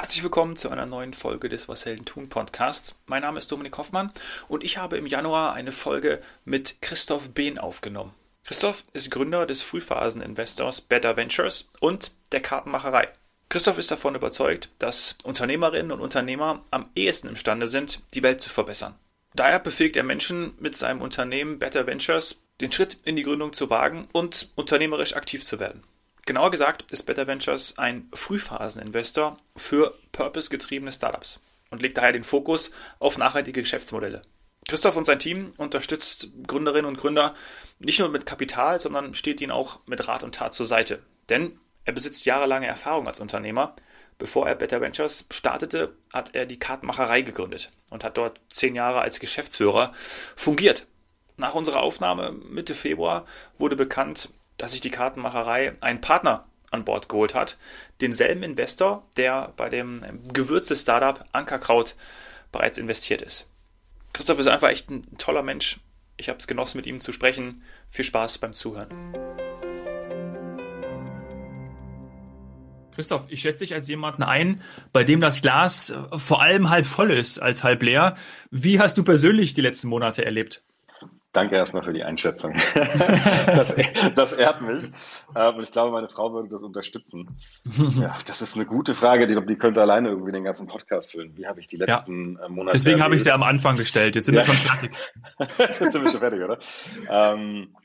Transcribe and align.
Herzlich 0.00 0.22
willkommen 0.22 0.56
zu 0.56 0.70
einer 0.70 0.86
neuen 0.86 1.12
Folge 1.12 1.50
des 1.50 1.68
Was 1.68 1.84
Helden 1.84 2.06
tun 2.06 2.30
Podcasts. 2.30 2.98
Mein 3.04 3.20
Name 3.20 3.38
ist 3.38 3.52
Dominik 3.52 3.76
Hoffmann 3.76 4.10
und 4.48 4.64
ich 4.64 4.78
habe 4.78 4.96
im 4.96 5.04
Januar 5.04 5.52
eine 5.52 5.72
Folge 5.72 6.22
mit 6.46 6.80
Christoph 6.80 7.28
Behn 7.28 7.58
aufgenommen. 7.58 8.14
Christoph 8.44 8.84
ist 8.94 9.10
Gründer 9.10 9.44
des 9.44 9.60
Frühphasen-Investors 9.60 10.80
Better 10.80 11.18
Ventures 11.18 11.68
und 11.80 12.12
der 12.32 12.40
Kartenmacherei. 12.40 13.08
Christoph 13.50 13.76
ist 13.76 13.90
davon 13.90 14.14
überzeugt, 14.14 14.70
dass 14.78 15.18
Unternehmerinnen 15.22 15.92
und 15.92 16.00
Unternehmer 16.00 16.64
am 16.70 16.88
ehesten 16.94 17.28
imstande 17.28 17.66
sind, 17.66 18.00
die 18.14 18.22
Welt 18.22 18.40
zu 18.40 18.48
verbessern. 18.48 18.94
Daher 19.34 19.58
befähigt 19.58 19.96
er 19.96 20.02
Menschen 20.02 20.54
mit 20.58 20.76
seinem 20.76 21.02
Unternehmen 21.02 21.58
Better 21.58 21.86
Ventures, 21.86 22.42
den 22.62 22.72
Schritt 22.72 22.96
in 23.04 23.16
die 23.16 23.22
Gründung 23.22 23.52
zu 23.52 23.68
wagen 23.68 24.08
und 24.12 24.48
unternehmerisch 24.54 25.14
aktiv 25.14 25.44
zu 25.44 25.60
werden. 25.60 25.84
Genauer 26.30 26.52
gesagt 26.52 26.92
ist 26.92 27.06
Better 27.06 27.26
Ventures 27.26 27.76
ein 27.76 28.08
Frühphaseninvestor 28.14 29.36
für 29.56 29.98
purpose-getriebene 30.12 30.92
Startups 30.92 31.40
und 31.70 31.82
legt 31.82 31.98
daher 31.98 32.12
den 32.12 32.22
Fokus 32.22 32.70
auf 33.00 33.18
nachhaltige 33.18 33.62
Geschäftsmodelle. 33.62 34.22
Christoph 34.68 34.94
und 34.94 35.06
sein 35.06 35.18
Team 35.18 35.52
unterstützt 35.56 36.30
Gründerinnen 36.46 36.86
und 36.86 36.98
Gründer 36.98 37.34
nicht 37.80 37.98
nur 37.98 38.10
mit 38.10 38.26
Kapital, 38.26 38.78
sondern 38.78 39.14
steht 39.14 39.40
ihnen 39.40 39.50
auch 39.50 39.80
mit 39.86 40.06
Rat 40.06 40.22
und 40.22 40.36
Tat 40.36 40.54
zur 40.54 40.66
Seite. 40.66 41.02
Denn 41.28 41.58
er 41.84 41.94
besitzt 41.94 42.24
jahrelange 42.26 42.68
Erfahrung 42.68 43.08
als 43.08 43.18
Unternehmer. 43.18 43.74
Bevor 44.16 44.46
er 44.46 44.54
Better 44.54 44.80
Ventures 44.80 45.26
startete, 45.32 45.96
hat 46.12 46.36
er 46.36 46.46
die 46.46 46.60
Kartenmacherei 46.60 47.22
gegründet 47.22 47.72
und 47.90 48.04
hat 48.04 48.16
dort 48.16 48.38
zehn 48.50 48.76
Jahre 48.76 49.00
als 49.00 49.18
Geschäftsführer 49.18 49.92
fungiert. 50.36 50.86
Nach 51.36 51.56
unserer 51.56 51.80
Aufnahme 51.80 52.30
Mitte 52.30 52.76
Februar 52.76 53.26
wurde 53.58 53.74
bekannt, 53.74 54.28
dass 54.60 54.72
sich 54.72 54.82
die 54.82 54.90
Kartenmacherei 54.90 55.72
einen 55.80 56.02
Partner 56.02 56.44
an 56.70 56.84
Bord 56.84 57.08
geholt 57.08 57.34
hat, 57.34 57.56
denselben 58.02 58.42
Investor, 58.42 59.06
der 59.16 59.54
bei 59.56 59.70
dem 59.70 60.02
Gewürze-Startup 60.32 61.24
Ankerkraut 61.32 61.96
bereits 62.52 62.76
investiert 62.76 63.22
ist. 63.22 63.48
Christoph 64.12 64.38
ist 64.38 64.48
einfach 64.48 64.68
echt 64.68 64.90
ein 64.90 65.16
toller 65.16 65.42
Mensch. 65.42 65.80
Ich 66.18 66.28
habe 66.28 66.38
es 66.38 66.46
genossen, 66.46 66.76
mit 66.76 66.86
ihm 66.86 67.00
zu 67.00 67.10
sprechen. 67.10 67.62
Viel 67.88 68.04
Spaß 68.04 68.36
beim 68.36 68.52
Zuhören. 68.52 68.90
Christoph, 72.94 73.24
ich 73.28 73.40
schätze 73.40 73.60
dich 73.60 73.72
als 73.72 73.88
jemanden 73.88 74.22
ein, 74.22 74.62
bei 74.92 75.04
dem 75.04 75.20
das 75.20 75.40
Glas 75.40 75.94
vor 76.14 76.42
allem 76.42 76.68
halb 76.68 76.84
voll 76.84 77.12
ist 77.12 77.38
als 77.38 77.64
halb 77.64 77.82
leer. 77.82 78.14
Wie 78.50 78.78
hast 78.78 78.98
du 78.98 79.04
persönlich 79.04 79.54
die 79.54 79.62
letzten 79.62 79.88
Monate 79.88 80.22
erlebt? 80.22 80.62
Danke 81.32 81.54
erstmal 81.54 81.84
für 81.84 81.92
die 81.92 82.02
Einschätzung. 82.02 82.54
das, 83.46 83.76
das, 84.16 84.32
ehrt 84.32 84.62
mich. 84.62 84.84
Ähm, 85.36 85.54
und 85.54 85.62
ich 85.62 85.70
glaube, 85.70 85.92
meine 85.92 86.08
Frau 86.08 86.32
würde 86.32 86.48
das 86.48 86.62
unterstützen. 86.62 87.38
Ja, 88.00 88.16
das 88.26 88.40
ist 88.40 88.56
eine 88.56 88.66
gute 88.66 88.94
Frage. 88.94 89.26
Die, 89.26 89.46
die 89.46 89.56
könnte 89.56 89.80
alleine 89.80 90.08
irgendwie 90.08 90.32
den 90.32 90.44
ganzen 90.44 90.66
Podcast 90.66 91.12
füllen. 91.12 91.36
Wie 91.36 91.46
habe 91.46 91.60
ich 91.60 91.66
die 91.66 91.76
letzten 91.76 92.36
ja. 92.36 92.46
Äh, 92.46 92.48
Monate 92.48 92.76
Deswegen 92.76 93.02
habe 93.02 93.14
ich 93.14 93.22
sie 93.22 93.30
am 93.30 93.42
Anfang 93.42 93.76
gestellt. 93.76 94.14
Jetzt 94.14 94.24
sind 94.24 94.34
ja. 94.34 94.46
wir 94.46 94.54
schon 94.54 94.56
fertig. 94.56 94.96
Jetzt 95.58 95.92
sind 95.92 96.02
wir 96.02 96.10
schon 96.10 96.20
fertig, 96.20 96.42
oder? 96.42 96.58
Ähm, 97.08 97.76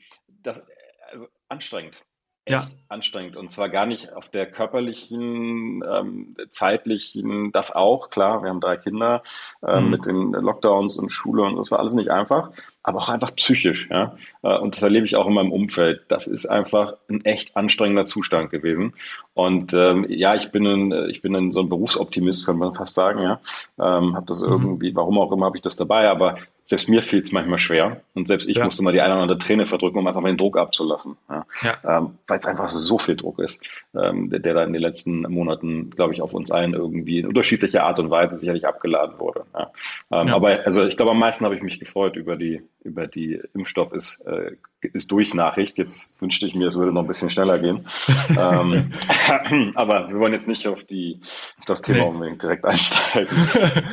das, 0.42 0.66
also 1.12 1.26
anstrengend 1.48 2.02
echt 2.46 2.70
ja. 2.70 2.76
anstrengend. 2.88 3.36
Und 3.36 3.50
zwar 3.50 3.68
gar 3.68 3.86
nicht 3.86 4.12
auf 4.12 4.28
der 4.28 4.46
körperlichen, 4.46 5.82
ähm, 5.84 6.36
zeitlichen, 6.48 7.50
das 7.50 7.74
auch, 7.74 8.08
klar, 8.08 8.42
wir 8.42 8.50
haben 8.50 8.60
drei 8.60 8.76
Kinder 8.76 9.24
äh, 9.66 9.80
mhm. 9.80 9.90
mit 9.90 10.06
den 10.06 10.30
Lockdowns 10.30 10.96
und 10.96 11.10
Schule 11.10 11.42
und 11.42 11.56
das 11.56 11.72
war 11.72 11.80
alles 11.80 11.94
nicht 11.94 12.10
einfach, 12.10 12.52
aber 12.84 12.98
auch 12.98 13.08
einfach 13.08 13.34
psychisch, 13.34 13.88
ja. 13.90 14.16
Äh, 14.42 14.56
und 14.58 14.76
das 14.76 14.82
erlebe 14.84 15.06
ich 15.06 15.16
auch 15.16 15.26
in 15.26 15.34
meinem 15.34 15.50
Umfeld. 15.50 16.02
Das 16.06 16.28
ist 16.28 16.46
einfach 16.46 16.94
ein 17.10 17.24
echt 17.24 17.56
anstrengender 17.56 18.04
Zustand 18.04 18.50
gewesen. 18.50 18.94
Und 19.34 19.74
ähm, 19.74 20.06
ja, 20.08 20.36
ich 20.36 20.52
bin 20.52 20.66
ein, 20.66 21.10
ich 21.10 21.22
bin 21.22 21.34
ein, 21.34 21.50
so 21.50 21.60
ein 21.60 21.68
Berufsoptimist, 21.68 22.46
könnte 22.46 22.60
man 22.60 22.74
fast 22.74 22.94
sagen, 22.94 23.22
ja. 23.22 23.40
Ähm, 23.78 24.14
habe 24.14 24.26
das 24.26 24.40
mhm. 24.42 24.52
irgendwie, 24.52 24.94
warum 24.94 25.18
auch 25.18 25.32
immer, 25.32 25.46
habe 25.46 25.56
ich 25.56 25.62
das 25.62 25.74
dabei, 25.74 26.08
aber 26.08 26.38
selbst 26.68 26.88
mir 26.88 27.00
fiel 27.00 27.20
es 27.20 27.30
manchmal 27.30 27.58
schwer 27.58 28.00
und 28.14 28.26
selbst 28.26 28.48
ich 28.48 28.56
ja. 28.56 28.64
musste 28.64 28.82
mal 28.82 28.92
die 28.92 29.00
eine 29.00 29.14
oder 29.14 29.22
andere 29.22 29.38
Träne 29.38 29.66
verdrücken, 29.66 29.98
um 29.98 30.06
einfach 30.06 30.20
mal 30.20 30.32
den 30.32 30.36
Druck 30.36 30.58
abzulassen, 30.58 31.16
ja. 31.30 31.46
ja. 31.62 31.98
Ähm, 31.98 32.18
weil 32.26 32.40
es 32.40 32.46
einfach 32.46 32.68
so 32.68 32.98
viel 32.98 33.14
Druck 33.14 33.38
ist, 33.38 33.62
ähm, 33.94 34.30
der, 34.30 34.40
der 34.40 34.54
da 34.54 34.64
in 34.64 34.72
den 34.72 34.82
letzten 34.82 35.22
Monaten, 35.22 35.90
glaube 35.90 36.12
ich, 36.12 36.22
auf 36.22 36.34
uns 36.34 36.50
allen 36.50 36.74
irgendwie 36.74 37.20
in 37.20 37.28
unterschiedlicher 37.28 37.84
Art 37.84 38.00
und 38.00 38.10
Weise 38.10 38.36
sicherlich 38.36 38.66
abgeladen 38.66 39.20
wurde. 39.20 39.44
Ja. 39.54 39.70
Ähm, 40.10 40.28
aber 40.30 40.66
also 40.66 40.84
ich 40.84 40.96
glaube, 40.96 41.12
am 41.12 41.20
meisten 41.20 41.44
habe 41.44 41.54
ich 41.54 41.62
mich 41.62 41.78
gefreut 41.78 42.16
über 42.16 42.36
die 42.36 42.62
über 42.82 43.06
die 43.06 43.40
Impfstoff 43.54 43.92
ist 43.92 44.26
äh, 44.26 44.56
ist 44.80 45.10
durch 45.12 45.34
Nachricht. 45.34 45.78
Jetzt 45.78 46.20
wünschte 46.20 46.46
ich 46.46 46.54
mir, 46.54 46.68
es 46.68 46.78
würde 46.78 46.92
noch 46.92 47.02
ein 47.02 47.08
bisschen 47.08 47.30
schneller 47.30 47.58
gehen. 47.58 47.86
ähm, 48.38 48.92
aber 49.76 50.08
wir 50.08 50.18
wollen 50.18 50.32
jetzt 50.32 50.48
nicht 50.48 50.66
auf 50.66 50.82
die 50.82 51.20
auf 51.58 51.66
das 51.66 51.82
Thema 51.82 52.00
nee. 52.00 52.08
unbedingt 52.08 52.42
direkt 52.42 52.64
einsteigen. 52.64 53.36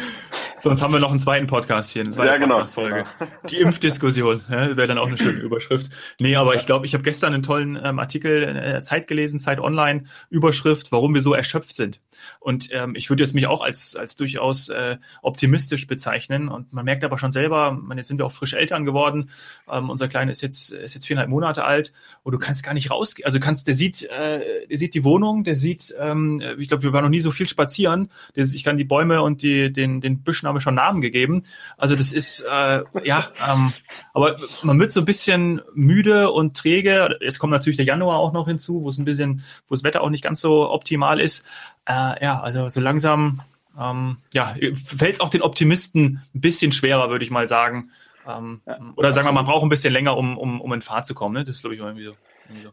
Sonst 0.64 0.82
haben 0.82 0.94
wir 0.94 1.02
noch 1.02 1.10
einen 1.10 1.20
zweiten 1.20 1.46
Podcast 1.46 1.92
hier, 1.92 2.04
eine 2.04 2.12
zweite 2.12 2.32
ja, 2.32 2.38
genau, 2.38 2.56
Podcast-Folge. 2.60 3.04
Genau. 3.20 3.32
Die 3.50 3.58
Impfdiskussion, 3.58 4.46
ja, 4.50 4.78
wäre 4.78 4.88
dann 4.88 4.98
auch 4.98 5.08
eine 5.08 5.18
schöne 5.18 5.42
Überschrift. 5.42 5.92
Nee, 6.22 6.38
aber 6.38 6.56
ich 6.56 6.66
glaube, 6.66 6.86
ich 6.86 6.94
habe 6.94 7.04
gestern 7.04 7.34
einen 7.34 7.44
tollen 7.44 7.78
ähm, 7.84 8.00
Artikel 8.00 8.44
in 8.44 8.54
der 8.54 8.82
Zeit 8.82 9.08
gelesen, 9.08 9.42
Zeit 9.42 9.60
Online, 9.60 10.06
Überschrift, 10.30 10.94
warum 10.94 11.14
wir 11.16 11.22
so 11.22 11.34
erschöpft 11.34 11.76
sind. 11.76 12.00
Und 12.40 12.70
ähm, 12.72 12.96
ich 12.96 13.10
würde 13.10 13.24
jetzt 13.24 13.34
mich 13.34 13.46
auch 13.48 13.60
als, 13.60 13.98
als 13.98 14.16
durchaus 14.16 14.70
äh, 14.70 14.96
optimistisch 15.22 15.86
bezeichnen. 15.86 16.48
Und 16.48 16.72
man 16.72 16.86
merkt 16.86 17.04
aber 17.04 17.18
schon 17.18 17.34
selber, 17.34 17.74
man, 17.74 17.98
jetzt 17.98 18.08
sind 18.08 18.18
wir 18.18 18.26
auch 18.26 18.32
frisch 18.32 18.54
Eltern 18.54 18.86
geworden. 18.86 19.32
Ähm, 19.70 19.90
unser 19.90 20.08
Kleiner 20.08 20.32
ist 20.32 20.42
jetzt, 20.42 20.72
ist 20.72 20.94
jetzt 20.94 21.06
viereinhalb 21.06 21.30
Monate 21.30 21.66
alt 21.66 21.92
und 22.24 22.32
du 22.32 22.40
kannst 22.40 22.64
gar 22.64 22.74
nicht 22.74 22.90
rausgehen. 22.90 23.26
Also 23.26 23.42
kannst, 23.42 23.68
der 23.68 23.76
sieht, 23.76 24.04
äh, 24.04 24.66
der 24.70 24.78
sieht 24.78 24.94
die 24.94 25.04
Wohnung, 25.04 25.44
der 25.44 25.56
sieht, 25.56 25.94
ähm, 26.00 26.42
ich 26.58 26.70
glaube, 26.70 26.84
wir 26.84 26.94
waren 26.94 27.04
noch 27.04 27.10
nie 27.10 27.20
so 27.20 27.32
viel 27.32 27.50
spazieren. 27.50 28.10
Ich 28.34 28.64
kann 28.64 28.78
die 28.78 28.86
Bäume 28.86 29.22
und 29.22 29.42
die, 29.42 29.74
den, 29.74 30.00
den 30.00 30.24
Büschen 30.24 30.53
haben 30.54 30.58
wir 30.58 30.62
schon 30.62 30.76
Namen 30.76 31.02
gegeben. 31.02 31.44
Also 31.78 31.96
das 31.96 32.12
ist, 32.12 32.42
äh, 32.42 32.84
ja, 33.04 33.28
ähm, 33.50 33.74
aber 34.14 34.38
man 34.62 34.80
wird 34.80 34.92
so 34.92 35.02
ein 35.02 35.06
bisschen 35.06 35.62
müde 35.74 36.32
und 36.32 36.56
träge. 36.56 37.18
Jetzt 37.22 37.40
kommt 37.40 37.52
natürlich 37.52 37.78
der 37.78 37.86
Januar 37.86 38.20
auch 38.20 38.34
noch 38.34 38.48
hinzu, 38.48 38.84
wo 38.84 38.90
es 38.90 38.98
ein 38.98 39.06
bisschen, 39.06 39.44
wo 39.68 39.74
das 39.74 39.84
Wetter 39.84 40.02
auch 40.02 40.10
nicht 40.10 40.24
ganz 40.24 40.42
so 40.42 40.70
optimal 40.70 41.20
ist. 41.20 41.46
Äh, 41.86 42.24
ja, 42.24 42.40
also 42.40 42.70
so 42.70 42.80
langsam, 42.80 43.42
ähm, 43.80 44.18
ja, 44.34 44.56
fällt 44.86 45.16
es 45.16 45.20
auch 45.20 45.30
den 45.30 45.42
Optimisten 45.42 46.22
ein 46.36 46.42
bisschen 46.42 46.72
schwerer, 46.72 47.10
würde 47.10 47.26
ich 47.26 47.32
mal 47.32 47.48
sagen. 47.48 47.90
Ähm, 48.28 48.62
ja, 48.66 48.78
oder 48.96 49.12
sagen 49.12 49.28
wir, 49.28 49.32
man 49.32 49.46
braucht 49.46 49.64
ein 49.64 49.70
bisschen 49.70 49.92
länger, 49.92 50.16
um, 50.16 50.38
um, 50.38 50.62
um 50.62 50.74
in 50.74 50.82
Fahrt 50.82 51.08
zu 51.08 51.16
kommen. 51.16 51.34
Ne? 51.34 51.44
Das 51.44 51.56
ist, 51.56 51.62
glaube 51.62 51.76
ich, 51.76 51.82
irgendwie 51.82 52.06
so. 52.06 52.14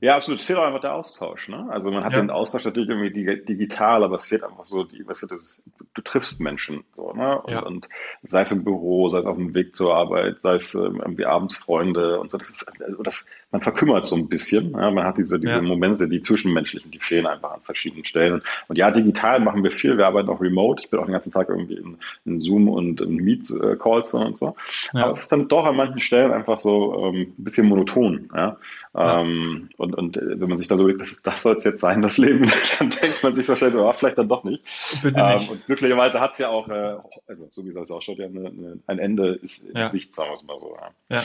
Ja, 0.01 0.17
absolut. 0.17 0.41
Es 0.41 0.47
fehlt 0.47 0.59
auch 0.59 0.65
einfach 0.65 0.81
der 0.81 0.95
Austausch. 0.95 1.49
Ne? 1.49 1.67
Also 1.71 1.91
man 1.91 2.05
hat 2.05 2.13
ja. 2.13 2.21
den 2.21 2.31
Austausch 2.31 2.65
natürlich 2.65 2.89
irgendwie 2.89 3.45
digital, 3.45 4.05
aber 4.05 4.17
es 4.17 4.27
fehlt 4.27 4.43
einfach 4.43 4.65
so, 4.65 4.85
die, 4.85 5.07
weißt 5.07 5.25
du, 5.25 5.27
das, 5.29 5.63
du 5.95 6.03
triffst 6.03 6.41
Menschen 6.41 6.85
so, 6.95 7.13
ne? 7.13 7.41
Und, 7.41 7.53
ja. 7.53 7.63
und, 7.63 7.89
sei 8.23 8.43
es 8.43 8.53
im 8.53 8.65
Büro, 8.65 9.09
sei 9.09 9.19
es 9.19 9.27
auf 9.27 9.37
dem 9.37 9.55
Weg 9.55 9.77
zur 9.77 9.95
Arbeit, 9.95 10.41
sei 10.41 10.55
es 10.55 10.75
ähm, 10.75 11.01
irgendwie 11.01 11.27
abends 11.27 11.57
Freunde 11.57 12.21
und 12.21 12.31
so. 12.31 12.39
Das 12.39 12.51
ist, 12.51 12.73
das, 13.03 13.29
man 13.53 13.61
verkümmert 13.61 14.07
so 14.07 14.17
ein 14.17 14.29
bisschen. 14.29 14.73
Ja? 14.73 14.91
Man 14.91 15.05
hat 15.05 15.19
diese, 15.19 15.39
diese 15.41 15.55
ja. 15.55 15.63
Momente, 15.63 16.09
die 16.09 16.23
zwischenmenschlichen, 16.23 16.91
die 16.91 16.99
fehlen 16.99 17.27
einfach 17.27 17.53
an 17.53 17.61
verschiedenen 17.63 18.05
Stellen. 18.05 18.43
Und 18.69 18.77
ja, 18.77 18.91
digital 18.91 19.41
machen 19.41 19.65
wir 19.65 19.73
viel. 19.73 19.99
Wir 19.99 20.07
arbeiten 20.07 20.29
auch 20.29 20.41
remote. 20.41 20.83
Ich 20.83 20.91
bin 20.91 21.01
auch 21.01 21.07
den 21.07 21.13
ganzen 21.13 21.33
Tag 21.33 21.49
irgendwie 21.49 21.75
in, 21.75 21.99
in 22.25 22.41
Zoom 22.41 22.69
und 22.69 23.01
in 23.01 23.17
Meet-Calls 23.17 24.15
und 24.15 24.39
so. 24.39 24.55
Aber 24.93 25.11
es 25.11 25.21
ist 25.21 25.33
dann 25.33 25.49
doch 25.49 25.67
an 25.67 25.77
manchen 25.77 26.01
Stellen 26.01 26.33
einfach 26.33 26.61
so 26.61 26.95
ähm, 27.07 27.35
ein 27.39 27.45
bisschen 27.45 27.67
monoton. 27.67 28.31
Ja? 28.35 28.57
Ähm, 28.95 29.71
und, 29.77 29.95
und 29.97 30.17
äh, 30.17 30.41
wenn 30.41 30.49
man 30.49 30.59
sich 30.59 30.69
da 30.69 30.77
so 30.77 30.83
überlegt, 30.83 31.03
das, 31.03 31.23
das 31.23 31.43
soll 31.43 31.57
es 31.57 31.65
jetzt 31.65 31.81
sein, 31.81 32.03
das 32.03 32.19
Leben, 32.19 32.43
dann 32.79 32.91
denkt 32.91 33.23
man 33.23 33.35
sich 33.35 33.49
wahrscheinlich 33.49 33.77
so, 33.77 33.89
ah, 33.89 33.93
vielleicht 33.93 34.19
dann 34.19 34.29
doch 34.29 34.45
nicht. 34.45 34.65
Bitte 35.03 35.23
nicht. 35.23 35.49
Ähm, 35.49 35.53
und 35.57 35.67
glücklicherweise 35.67 36.21
hat 36.21 36.33
es 36.33 36.39
ja 36.39 36.51
auch, 36.51 36.69
äh, 36.69 36.97
also 37.27 37.49
so 37.51 37.65
wie 37.65 37.71
es 37.71 37.91
ausschaut, 37.91 38.19
ja 38.19 38.27
eine, 38.27 38.47
eine, 38.47 38.79
ein 38.87 38.99
Ende 39.01 39.35
ist 39.35 39.65
in 39.65 39.77
ja. 39.77 39.91
Sicht, 39.91 40.15
sagen 40.15 40.31
wir 40.31 40.35
es 40.35 40.45
mal 40.45 40.61
so. 40.61 40.77
Ja, 41.09 41.17
ja, 41.17 41.25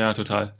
ja 0.00 0.14
total 0.14 0.54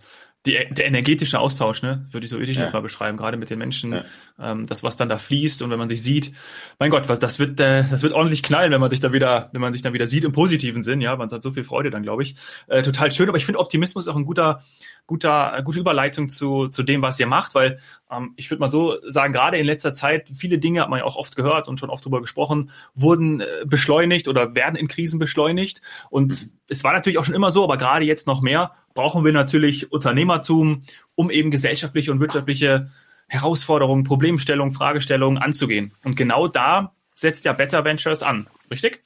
die, 0.47 0.59
der 0.71 0.87
energetische 0.87 1.41
Austausch, 1.41 1.83
ne, 1.83 2.07
würde 2.11 2.27
ich 2.27 2.31
so 2.31 2.39
würde 2.39 2.51
ich 2.51 2.57
ja. 2.57 2.65
das 2.65 2.73
mal 2.73 2.83
beschreiben, 2.83 3.17
gerade 3.17 3.39
mit 3.39 3.49
den 3.49 3.59
Menschen, 3.59 3.93
ja. 3.93 4.05
ähm, 4.39 4.67
das 4.67 4.83
was 4.83 4.97
dann 4.97 5.09
da 5.09 5.17
fließt 5.17 5.63
und 5.63 5.71
wenn 5.71 5.79
man 5.79 5.89
sich 5.89 6.03
sieht, 6.03 6.33
mein 6.79 6.91
Gott, 6.91 7.09
was 7.09 7.19
das 7.19 7.39
wird, 7.39 7.59
äh, 7.61 7.85
das 7.89 8.03
wird 8.03 8.13
ordentlich 8.13 8.43
knallen, 8.43 8.71
wenn 8.71 8.81
man 8.81 8.91
sich 8.91 9.01
da 9.01 9.13
wieder, 9.13 9.49
wenn 9.53 9.63
man 9.63 9.73
sich 9.73 9.81
dann 9.81 9.95
wieder 9.95 10.07
sieht 10.07 10.25
im 10.25 10.33
positiven 10.33 10.83
Sinn, 10.83 11.01
ja, 11.01 11.17
man 11.17 11.31
hat 11.31 11.43
so 11.43 11.51
viel 11.51 11.65
Freude 11.65 11.89
dann, 11.89 12.03
glaube 12.03 12.23
ich, 12.23 12.35
äh, 12.67 12.83
total 12.83 13.11
schön. 13.11 13.29
Aber 13.29 13.39
ich 13.39 13.47
finde 13.47 13.59
Optimismus 13.59 14.07
auch 14.07 14.17
ein 14.17 14.27
guter, 14.27 14.63
guter, 15.07 15.63
gute 15.65 15.81
Überleitung 15.81 16.29
zu 16.29 16.69
zu 16.69 16.83
dem, 16.83 17.01
was 17.01 17.19
ihr 17.19 17.27
macht, 17.27 17.55
weil 17.55 17.79
ähm, 18.11 18.35
ich 18.37 18.51
würde 18.51 18.61
mal 18.61 18.71
so 18.71 18.97
sagen, 19.07 19.33
gerade 19.33 19.57
in 19.57 19.65
letzter 19.65 19.95
Zeit 19.95 20.29
viele 20.29 20.59
Dinge 20.59 20.83
hat 20.83 20.91
man 20.91 20.99
ja 20.99 21.05
auch 21.07 21.17
oft 21.17 21.37
gehört 21.37 21.69
und 21.69 21.81
schon 21.81 21.91
oft 21.91 22.05
drüber 22.05 22.21
gesprochen, 22.21 22.71
wurden 22.95 23.41
äh, 23.41 23.47
beschleunigt 23.65 24.29
oder 24.29 24.55
werden 24.55 24.77
in 24.77 24.89
Krisen 24.89 25.19
beschleunigt 25.19 25.81
und 26.11 26.45
mhm. 26.45 26.51
es 26.69 26.85
war 26.85 26.93
natürlich 26.93 27.19
auch 27.19 27.25
schon 27.25 27.35
immer 27.35 27.51
so, 27.51 27.65
aber 27.65 27.79
gerade 27.79 28.05
jetzt 28.05 28.27
noch 28.27 28.43
mehr 28.43 28.73
brauchen 28.95 29.25
wir 29.25 29.33
natürlich 29.33 29.93
Unternehmertum, 29.93 30.83
um 31.15 31.31
eben 31.31 31.51
gesellschaftliche 31.51 32.13
und 32.13 32.21
wirtschaftliche 32.21 32.91
Herausforderungen, 33.29 34.05
Problemstellungen, 34.05 34.73
Fragestellungen 34.73 35.43
anzugehen. 35.43 35.93
Und 36.05 36.17
genau 36.17 36.49
da 36.49 36.95
setzt 37.15 37.45
ja 37.45 37.53
Better 37.53 37.85
Ventures 37.85 38.23
an, 38.23 38.47
richtig? 38.71 39.05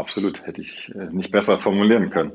absolut. 0.00 0.44
Hätte 0.44 0.62
ich 0.62 0.90
äh, 0.94 1.12
nicht 1.12 1.30
besser 1.30 1.58
formulieren 1.58 2.10
können. 2.10 2.32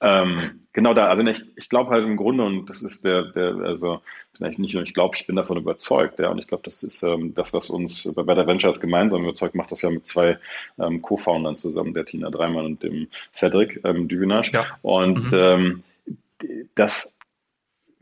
Ähm, 0.00 0.38
genau 0.72 0.94
da, 0.94 1.08
also 1.08 1.22
ich, 1.24 1.42
ich 1.56 1.68
glaube 1.68 1.90
halt 1.90 2.04
im 2.04 2.16
Grunde, 2.16 2.44
und 2.44 2.66
das 2.66 2.82
ist 2.82 3.04
der, 3.04 3.24
der, 3.24 3.54
also 3.56 4.00
nicht 4.40 4.74
nur, 4.74 4.82
ich 4.82 4.94
glaube, 4.94 5.14
ich 5.16 5.26
bin 5.26 5.36
davon 5.36 5.58
überzeugt, 5.58 6.18
ja, 6.18 6.30
und 6.30 6.38
ich 6.38 6.48
glaube, 6.48 6.62
das 6.64 6.82
ist 6.82 7.02
ähm, 7.02 7.34
das, 7.34 7.52
was 7.52 7.70
uns 7.70 8.12
bei 8.14 8.22
Better 8.22 8.46
Ventures 8.46 8.80
gemeinsam 8.80 9.22
überzeugt, 9.22 9.54
macht 9.54 9.70
das 9.70 9.82
ja 9.82 9.90
mit 9.90 10.06
zwei 10.06 10.38
ähm, 10.78 11.02
Co-Foundern 11.02 11.58
zusammen, 11.58 11.94
der 11.94 12.06
Tina 12.06 12.30
Dreimann 12.30 12.64
und 12.64 12.82
dem 12.82 13.08
Cedric 13.34 13.80
ähm, 13.84 14.08
Düvenasch. 14.08 14.52
Ja. 14.52 14.66
Und 14.80 15.32
mhm. 15.32 15.38
ähm, 15.38 15.82
das 16.74 17.18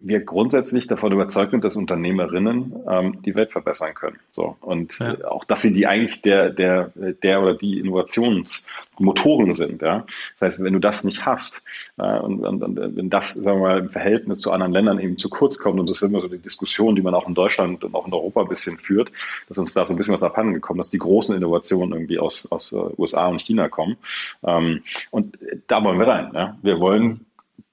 wir 0.03 0.21
grundsätzlich 0.21 0.87
davon 0.87 1.13
überzeugt 1.13 1.51
sind, 1.51 1.65
dass 1.65 1.77
Unternehmerinnen 1.77 2.75
ähm, 2.89 3.23
die 3.23 3.35
Welt 3.35 3.53
verbessern 3.53 3.95
können. 3.95 4.19
So 4.31 4.57
und 4.61 4.99
ja. 4.99 5.13
äh, 5.13 5.25
auch, 5.25 5.45
dass 5.45 5.63
sie 5.63 5.75
die 5.75 5.87
eigentlich 5.87 6.23
der 6.23 6.51
der 6.51 6.93
der 6.95 7.43
oder 7.43 7.55
die 7.55 7.79
Innovationsmotoren 7.79 9.53
sind. 9.53 9.83
Ja, 9.83 10.07
das 10.39 10.55
heißt, 10.55 10.65
wenn 10.65 10.73
du 10.73 10.79
das 10.79 11.05
nicht 11.05 11.27
hast 11.27 11.65
äh, 11.99 12.19
und, 12.19 12.45
und, 12.45 12.63
und 12.63 12.97
wenn 12.97 13.11
das 13.11 13.35
sagen 13.35 13.61
wir 13.61 13.69
mal 13.69 13.79
im 13.81 13.89
Verhältnis 13.91 14.41
zu 14.41 14.53
anderen 14.53 14.73
Ländern 14.73 14.99
eben 14.99 15.19
zu 15.19 15.29
kurz 15.29 15.59
kommt 15.59 15.79
und 15.79 15.89
das 15.89 16.01
ist 16.01 16.09
immer 16.09 16.21
so 16.21 16.29
die 16.29 16.39
Diskussion, 16.39 16.97
die 16.97 17.03
man 17.03 17.15
auch 17.15 17.29
in 17.29 17.35
Deutschland 17.35 17.85
und 17.85 17.95
auch 17.95 18.07
in 18.07 18.15
Europa 18.15 18.41
ein 18.41 18.49
bisschen 18.49 18.79
führt, 18.79 19.13
dass 19.49 19.59
uns 19.59 19.75
da 19.75 19.85
so 19.85 19.93
ein 19.93 19.99
bisschen 19.99 20.15
was 20.15 20.23
abhanden 20.23 20.55
gekommen, 20.55 20.79
dass 20.79 20.91
die 20.91 20.99
großen 20.99 21.37
Innovationen 21.37 21.93
irgendwie 21.93 22.19
aus 22.19 22.51
aus 22.51 22.73
uh, 22.73 22.95
USA 22.97 23.27
und 23.29 23.41
China 23.43 23.69
kommen. 23.69 23.99
Ähm, 24.43 24.83
und 25.11 25.39
da 25.67 25.85
wollen 25.85 25.99
wir 25.99 26.07
rein. 26.07 26.31
Ja? 26.35 26.59
Wir 26.63 26.81
wollen 26.81 27.27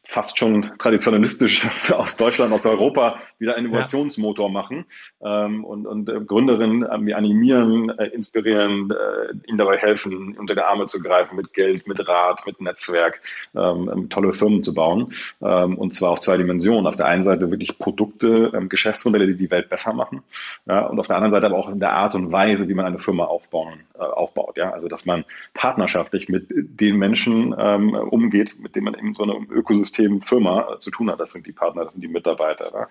fast 0.07 0.37
schon 0.37 0.71
traditionalistisch 0.79 1.67
aus 1.91 2.15
Deutschland, 2.17 2.53
aus 2.53 2.65
Europa 2.65 3.19
wieder 3.39 3.57
Innovationsmotor 3.57 4.49
machen 4.49 4.85
ähm, 5.21 5.65
und, 5.65 5.85
und 5.85 6.09
äh, 6.09 6.19
Gründerinnen 6.21 6.83
äh, 6.83 7.13
animieren, 7.13 7.89
äh, 7.97 8.07
inspirieren, 8.07 8.91
äh, 8.91 9.49
ihnen 9.49 9.57
dabei 9.57 9.77
helfen, 9.77 10.37
unter 10.37 10.55
die 10.55 10.61
Arme 10.61 10.85
zu 10.85 11.01
greifen 11.01 11.35
mit 11.35 11.53
Geld, 11.53 11.87
mit 11.87 12.07
Rat, 12.07 12.45
mit 12.45 12.61
Netzwerk, 12.61 13.21
ähm, 13.55 14.07
tolle 14.09 14.33
Firmen 14.33 14.63
zu 14.63 14.73
bauen 14.73 15.13
ähm, 15.41 15.77
und 15.77 15.93
zwar 15.93 16.11
auf 16.11 16.19
zwei 16.19 16.37
Dimensionen. 16.37 16.87
Auf 16.87 16.95
der 16.95 17.07
einen 17.07 17.23
Seite 17.23 17.51
wirklich 17.51 17.77
Produkte, 17.79 18.51
ähm, 18.53 18.69
Geschäftsmodelle, 18.69 19.27
die 19.27 19.35
die 19.35 19.51
Welt 19.51 19.69
besser 19.69 19.93
machen 19.93 20.23
ja, 20.65 20.85
und 20.85 20.99
auf 20.99 21.07
der 21.07 21.17
anderen 21.17 21.31
Seite 21.31 21.47
aber 21.47 21.57
auch 21.57 21.69
in 21.69 21.79
der 21.79 21.93
Art 21.93 22.15
und 22.15 22.31
Weise, 22.31 22.67
wie 22.67 22.73
man 22.73 22.85
eine 22.85 22.99
Firma 22.99 23.25
aufbauen, 23.25 23.79
äh, 23.95 24.03
aufbaut. 24.03 24.57
Ja? 24.57 24.71
Also 24.71 24.87
dass 24.87 25.05
man 25.05 25.25
partnerschaftlich 25.53 26.29
mit 26.29 26.47
den 26.49 26.97
Menschen 26.97 27.55
ähm, 27.57 27.93
umgeht, 27.93 28.55
mit 28.59 28.75
denen 28.75 28.85
man 28.85 28.93
in 28.93 29.13
so 29.13 29.23
einem 29.23 29.47
Ökosystem 29.51 29.87
System 29.87 30.21
Firma 30.21 30.73
äh, 30.73 30.79
zu 30.79 30.91
tun 30.91 31.09
hat. 31.09 31.19
Das 31.19 31.33
sind 31.33 31.47
die 31.47 31.51
Partner, 31.51 31.83
das 31.83 31.93
sind 31.93 32.03
die 32.03 32.07
Mitarbeiter, 32.07 32.87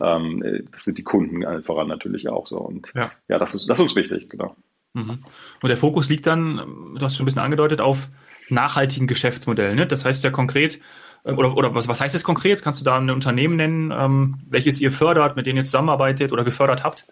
ähm, 0.00 0.42
äh, 0.42 0.62
das 0.70 0.84
sind 0.84 0.98
die 0.98 1.04
Kunden 1.04 1.62
voran 1.62 1.88
natürlich 1.88 2.28
auch 2.28 2.46
so. 2.46 2.58
Und 2.58 2.92
ja, 2.94 3.10
ja 3.28 3.38
das, 3.38 3.54
ist, 3.54 3.68
das 3.68 3.78
ist 3.78 3.82
uns 3.82 3.96
wichtig, 3.96 4.30
genau. 4.30 4.56
Mhm. 4.94 5.24
Und 5.62 5.68
der 5.68 5.76
Fokus 5.76 6.08
liegt 6.08 6.26
dann, 6.26 6.94
du 6.96 7.00
hast 7.00 7.16
schon 7.16 7.24
ein 7.24 7.26
bisschen 7.26 7.42
angedeutet, 7.42 7.80
auf 7.80 8.08
nachhaltigen 8.48 9.06
Geschäftsmodellen. 9.06 9.76
Ne? 9.76 9.86
Das 9.86 10.04
heißt 10.04 10.24
ja 10.24 10.30
konkret, 10.30 10.80
äh, 11.24 11.32
oder, 11.32 11.56
oder 11.56 11.74
was, 11.74 11.88
was 11.88 12.00
heißt 12.00 12.14
das 12.14 12.24
konkret? 12.24 12.62
Kannst 12.62 12.80
du 12.80 12.84
da 12.84 12.96
ein 12.96 13.10
Unternehmen 13.10 13.56
nennen, 13.56 13.92
ähm, 13.96 14.38
welches 14.48 14.80
ihr 14.80 14.92
fördert, 14.92 15.36
mit 15.36 15.46
denen 15.46 15.58
ihr 15.58 15.64
zusammenarbeitet 15.64 16.32
oder 16.32 16.44
gefördert 16.44 16.84
habt? 16.84 17.06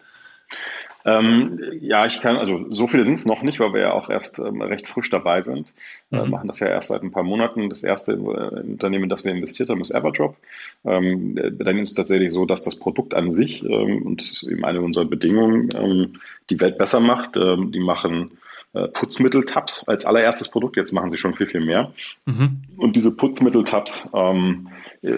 Ähm, 1.07 1.61
ja, 1.79 2.05
ich 2.05 2.19
kann, 2.19 2.35
also 2.35 2.65
so 2.69 2.85
viele 2.85 3.05
sind 3.05 3.13
es 3.13 3.25
noch 3.25 3.41
nicht, 3.41 3.61
weil 3.61 3.71
wir 3.71 3.79
ja 3.79 3.93
auch 3.93 4.09
erst 4.09 4.39
ähm, 4.39 4.61
recht 4.61 4.89
frisch 4.89 5.09
dabei 5.09 5.41
sind. 5.41 5.71
Mhm. 6.09 6.17
Äh, 6.17 6.27
machen 6.27 6.47
das 6.47 6.59
ja 6.59 6.67
erst 6.67 6.89
seit 6.89 7.01
ein 7.01 7.11
paar 7.11 7.23
Monaten. 7.23 7.69
Das 7.69 7.83
erste 7.85 8.13
äh, 8.13 8.59
Unternehmen, 8.59 9.07
das 9.07 9.23
wir 9.23 9.31
investiert 9.31 9.69
haben, 9.69 9.79
ist 9.79 9.91
Everdrop. 9.91 10.35
Ähm, 10.83 11.39
dann 11.59 11.77
ist 11.79 11.91
es 11.91 11.95
tatsächlich 11.95 12.33
so, 12.33 12.45
dass 12.45 12.63
das 12.63 12.75
Produkt 12.75 13.13
an 13.13 13.31
sich 13.31 13.63
ähm, 13.63 14.01
und 14.05 14.43
eben 14.51 14.65
eine 14.65 14.81
unserer 14.81 15.05
Bedingungen 15.05 15.69
ähm, 15.77 16.19
die 16.49 16.59
Welt 16.59 16.77
besser 16.77 16.99
macht. 16.99 17.37
Ähm, 17.37 17.71
die 17.71 17.79
machen 17.79 18.31
äh, 18.73 18.89
Putzmittel-Tabs 18.89 19.87
als 19.87 20.05
allererstes 20.05 20.49
Produkt. 20.49 20.75
Jetzt 20.75 20.91
machen 20.91 21.09
sie 21.09 21.17
schon 21.17 21.35
viel, 21.35 21.47
viel 21.47 21.61
mehr. 21.61 21.93
Mhm. 22.25 22.63
Und 22.75 22.97
diese 22.97 23.15
Putzmittel-Tabs 23.15 24.11
ähm, 24.13 24.67